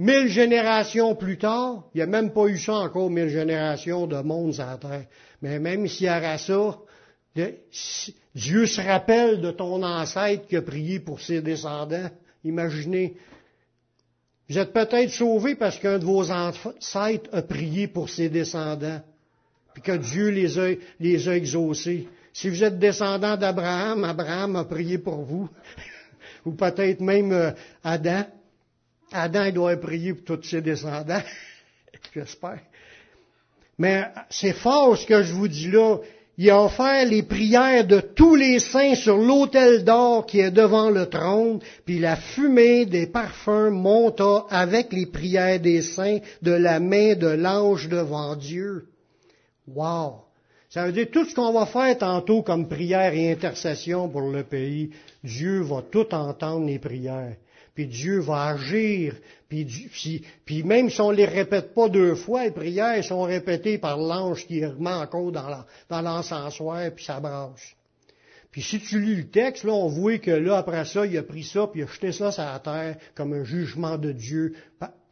Mille 0.00 0.26
générations 0.26 1.14
plus 1.14 1.38
tard, 1.38 1.84
il 1.94 1.98
n'y 1.98 2.02
a 2.02 2.06
même 2.06 2.32
pas 2.32 2.48
eu 2.48 2.58
ça 2.58 2.74
encore, 2.74 3.08
mille 3.08 3.28
générations 3.28 4.08
de 4.08 4.20
monde 4.20 4.52
sur 4.52 4.66
la 4.66 4.78
terre. 4.78 5.06
Mais 5.42 5.60
même 5.60 5.86
s'il 5.86 6.06
y 6.06 6.10
aura 6.10 6.38
ça, 6.38 6.76
Dieu 8.34 8.66
se 8.66 8.80
rappelle 8.80 9.40
de 9.40 9.50
ton 9.50 9.82
ancêtre 9.82 10.46
qui 10.46 10.56
a 10.56 10.62
prié 10.62 11.00
pour 11.00 11.20
ses 11.20 11.40
descendants. 11.40 12.10
Imaginez. 12.44 13.16
Vous 14.48 14.58
êtes 14.58 14.72
peut-être 14.72 15.10
sauvés 15.10 15.56
parce 15.56 15.78
qu'un 15.78 15.98
de 15.98 16.04
vos 16.04 16.30
ancêtres 16.30 17.28
a 17.32 17.42
prié 17.42 17.88
pour 17.88 18.08
ses 18.08 18.28
descendants, 18.28 19.02
puis 19.74 19.82
que 19.82 19.96
Dieu 19.96 20.28
les 20.28 20.58
a, 20.58 20.74
les 21.00 21.28
a 21.28 21.36
exaucés. 21.36 22.08
Si 22.32 22.48
vous 22.48 22.62
êtes 22.62 22.78
descendant 22.78 23.36
d'Abraham, 23.36 24.04
Abraham 24.04 24.56
a 24.56 24.64
prié 24.64 24.98
pour 24.98 25.22
vous, 25.22 25.48
ou 26.44 26.52
peut-être 26.52 27.00
même 27.00 27.32
euh, 27.32 27.50
Adam. 27.82 28.24
Adam 29.12 29.44
il 29.44 29.52
doit 29.52 29.76
prier 29.76 30.14
pour 30.14 30.36
tous 30.38 30.48
ses 30.48 30.60
descendants, 30.60 31.22
j'espère. 32.14 32.60
Mais 33.78 34.04
c'est 34.30 34.52
fort 34.52 34.96
ce 34.96 35.06
que 35.06 35.22
je 35.22 35.32
vous 35.32 35.48
dis 35.48 35.70
là 35.70 35.98
il 36.38 36.50
a 36.50 36.62
offert 36.62 37.06
les 37.06 37.22
prières 37.22 37.86
de 37.86 38.00
tous 38.00 38.34
les 38.34 38.58
saints 38.58 38.94
sur 38.94 39.16
l'autel 39.16 39.84
d'or 39.84 40.26
qui 40.26 40.40
est 40.40 40.50
devant 40.50 40.90
le 40.90 41.06
trône, 41.06 41.60
puis 41.84 41.98
la 41.98 42.16
fumée 42.16 42.84
des 42.84 43.06
parfums 43.06 43.70
monta 43.70 44.44
avec 44.50 44.92
les 44.92 45.06
prières 45.06 45.60
des 45.60 45.80
saints 45.80 46.18
de 46.42 46.52
la 46.52 46.78
main 46.78 47.14
de 47.14 47.28
l'ange 47.28 47.88
devant 47.88 48.36
Dieu. 48.36 48.86
Wow! 49.66 50.26
Ça 50.68 50.84
veut 50.84 50.92
dire 50.92 51.08
tout 51.10 51.24
ce 51.24 51.34
qu'on 51.34 51.52
va 51.52 51.64
faire 51.64 51.96
tantôt 51.96 52.42
comme 52.42 52.68
prière 52.68 53.14
et 53.14 53.32
intercession 53.32 54.08
pour 54.08 54.30
le 54.30 54.42
pays, 54.42 54.90
Dieu 55.24 55.62
va 55.62 55.82
tout 55.90 56.14
entendre 56.14 56.66
les 56.66 56.78
prières 56.78 57.36
puis 57.76 57.86
Dieu 57.86 58.20
va 58.20 58.46
agir, 58.46 59.14
puis, 59.48 60.64
même 60.64 60.88
si 60.90 61.00
on 61.00 61.10
les 61.10 61.26
répète 61.26 61.74
pas 61.74 61.88
deux 61.88 62.14
fois, 62.14 62.44
les 62.44 62.50
prières 62.50 63.04
sont 63.04 63.22
répétées 63.22 63.78
par 63.78 63.98
l'ange 63.98 64.46
qui 64.46 64.64
remet 64.64 64.90
encore 64.90 65.30
dans 65.30 66.00
l'encensoir, 66.00 66.90
puis 66.90 67.04
ça 67.04 67.20
branche. 67.20 67.76
Puis 68.50 68.62
si 68.62 68.80
tu 68.80 68.98
lis 68.98 69.16
le 69.16 69.28
texte, 69.28 69.64
là, 69.64 69.72
on 69.72 69.88
voit 69.88 70.16
que 70.16 70.30
là, 70.30 70.56
après 70.56 70.86
ça, 70.86 71.04
il 71.04 71.18
a 71.18 71.22
pris 71.22 71.44
ça, 71.44 71.66
puis 71.66 71.82
il 71.82 71.84
a 71.84 71.86
jeté 71.86 72.12
ça 72.12 72.32
sur 72.32 72.42
la 72.42 72.58
terre 72.58 72.96
comme 73.14 73.34
un 73.34 73.44
jugement 73.44 73.98
de 73.98 74.12
Dieu, 74.12 74.54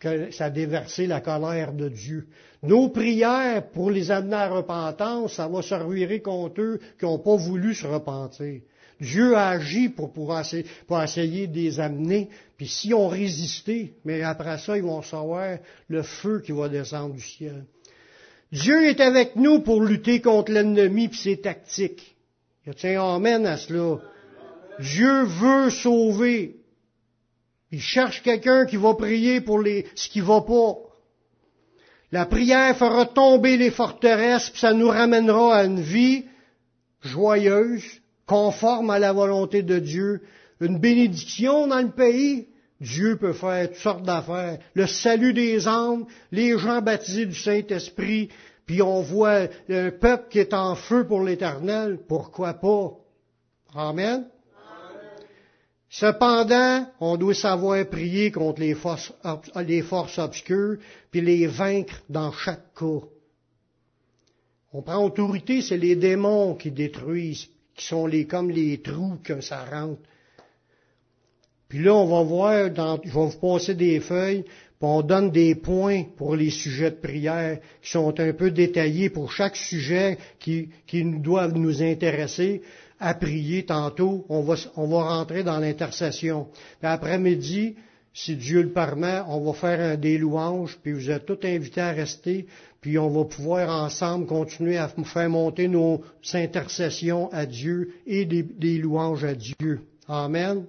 que 0.01 0.31
ça 0.31 0.47
a 0.47 0.51
déversé 0.51 1.07
la 1.07 1.21
colère 1.21 1.75
de 1.75 1.91
Dieu. 1.91 2.27
Nos 2.63 2.89
prières 2.89 3.69
pour 3.73 3.91
les 3.91 4.11
amener 4.11 4.37
à 4.37 4.49
repentance, 4.49 5.35
ça 5.35 5.47
va 5.49 5.61
servir 5.61 6.23
contre 6.23 6.63
eux 6.63 6.81
qui 6.99 7.05
n'ont 7.05 7.19
pas 7.19 7.37
voulu 7.37 7.75
se 7.75 7.87
repentir. 7.87 8.63
Dieu 9.01 9.37
a 9.37 9.49
agi 9.51 9.89
pour 9.89 10.13
pour 10.13 11.03
essayer 11.03 11.47
de 11.47 11.55
les 11.55 11.81
amener. 11.81 12.29
Puis 12.57 12.69
si 12.69 12.95
on 12.95 13.09
résisté, 13.09 13.95
mais 14.05 14.23
après 14.23 14.59
ça, 14.59 14.77
ils 14.77 14.83
vont 14.83 15.03
savoir 15.03 15.59
le 15.89 16.03
feu 16.03 16.41
qui 16.45 16.53
va 16.53 16.69
descendre 16.69 17.15
du 17.15 17.21
ciel. 17.21 17.65
Dieu 18.53 18.87
est 18.87 19.01
avec 19.01 19.35
nous 19.37 19.61
pour 19.61 19.83
lutter 19.83 20.21
contre 20.21 20.53
l'ennemi 20.53 21.07
et 21.07 21.17
ses 21.17 21.41
tactiques. 21.41 22.17
Il 22.67 22.73
y 22.73 22.95
a 22.95 23.03
un 23.03 23.17
amen 23.17 23.47
à 23.47 23.57
cela? 23.57 23.99
Dieu 24.79 25.25
veut 25.25 25.71
sauver. 25.71 26.57
Il 27.73 27.81
cherche 27.81 28.23
quelqu'un 28.23 28.67
qui 28.67 28.77
va 28.77 28.95
prier 28.95 29.41
pour 29.41 29.61
les, 29.61 29.87
ce 29.97 30.09
qui 30.09 30.21
va 30.21 30.41
pas. 30.43 30.77
La 32.13 32.27
prière 32.27 32.77
fera 32.77 33.07
tomber 33.07 33.57
les 33.57 33.73
forteresses, 33.73 34.51
puis 34.51 34.61
ça 34.61 34.73
nous 34.73 34.89
ramènera 34.89 35.57
à 35.57 35.65
une 35.65 35.81
vie 35.81 36.25
joyeuse, 37.01 37.83
conforme 38.27 38.91
à 38.91 38.99
la 38.99 39.13
volonté 39.13 39.63
de 39.63 39.79
Dieu, 39.79 40.23
une 40.61 40.79
bénédiction 40.79 41.67
dans 41.67 41.83
le 41.83 41.91
pays. 41.91 42.49
Dieu 42.81 43.17
peut 43.17 43.33
faire 43.33 43.69
toutes 43.69 43.79
sortes 43.79 44.03
d'affaires. 44.03 44.59
Le 44.75 44.87
salut 44.87 45.33
des 45.33 45.69
âmes, 45.69 46.07
les 46.33 46.59
gens 46.59 46.83
baptisés 46.83 47.27
du 47.27 47.35
Saint-Esprit, 47.35 48.31
puis 48.67 48.83
on 48.83 49.01
voit 49.03 49.49
un 49.69 49.91
peuple 49.91 50.29
qui 50.31 50.39
est 50.39 50.55
en 50.55 50.75
feu 50.75 51.07
pour 51.07 51.23
l'éternel. 51.23 51.99
Pourquoi 52.09 52.55
pas? 52.55 52.93
Amen. 53.75 54.27
Cependant, 55.89 56.89
on 56.99 57.17
doit 57.17 57.35
savoir 57.35 57.87
prier 57.87 58.33
contre 58.33 58.61
les 58.61 58.75
forces, 58.75 59.13
obscures, 60.19 60.79
puis 61.13 61.21
les 61.21 61.47
vaincre 61.47 62.03
dans 62.09 62.33
chaque 62.33 62.75
cas. 62.75 63.07
On 64.73 64.83
prend 64.83 65.05
autorité, 65.05 65.63
c'est 65.63 65.77
les 65.77 65.95
démons 65.95 66.57
qui 66.57 66.73
détruisent, 66.73 67.49
qui 67.75 67.87
sont 67.87 68.07
les, 68.07 68.27
comme 68.27 68.51
les 68.51 68.81
trous 68.81 69.19
que 69.23 69.41
ça 69.41 69.65
rentre. 69.65 70.01
Puis 71.69 71.83
là, 71.83 71.95
on 71.95 72.07
va 72.07 72.23
voir, 72.23 72.71
dans, 72.71 73.01
je 73.03 73.09
vais 73.11 73.27
vous 73.27 73.39
passer 73.41 73.75
des 73.75 73.99
feuilles, 74.01 74.43
puis 74.43 74.89
on 74.89 75.03
donne 75.03 75.31
des 75.31 75.55
points 75.55 76.05
pour 76.17 76.37
les 76.37 76.51
sujets 76.51 76.91
de 76.91 76.97
prière 76.97 77.59
qui 77.83 77.91
sont 77.91 78.19
un 78.21 78.33
peu 78.33 78.51
détaillés 78.51 79.11
pour 79.11 79.33
chaque 79.33 79.57
sujet 79.57 80.19
qui, 80.39 80.69
qui 80.87 81.05
doivent 81.05 81.57
nous 81.57 81.83
intéresser 81.83 82.63
à 83.01 83.15
prier 83.15 83.65
tantôt. 83.65 84.25
On 84.29 84.43
va, 84.43 84.55
on 84.77 84.87
va 84.87 85.17
rentrer 85.17 85.43
dans 85.43 85.59
l'intercession. 85.59 86.49
Puis 86.81 86.89
après-midi, 86.89 87.77
si 88.13 88.37
Dieu 88.37 88.63
le 88.63 88.73
permet, 88.73 89.21
on 89.27 89.41
va 89.41 89.53
faire 89.55 89.81
un 89.81 89.97
des 89.97 90.19
louanges, 90.19 90.79
puis 90.81 90.93
vous 90.93 91.11
êtes 91.11 91.27
tous 91.27 91.45
invités 91.45 91.81
à 91.81 91.91
rester, 91.91 92.47
puis 92.85 92.99
on 92.99 93.09
va 93.09 93.25
pouvoir 93.25 93.83
ensemble 93.83 94.27
continuer 94.27 94.77
à 94.77 94.89
faire 94.89 95.31
monter 95.31 95.69
nos 95.69 96.03
intercessions 96.35 97.33
à 97.33 97.47
Dieu 97.47 97.95
et 98.07 98.27
des, 98.27 98.43
des 98.43 98.77
louanges 98.77 99.25
à 99.25 99.35
Dieu. 99.35 99.81
Amen. 100.07 100.67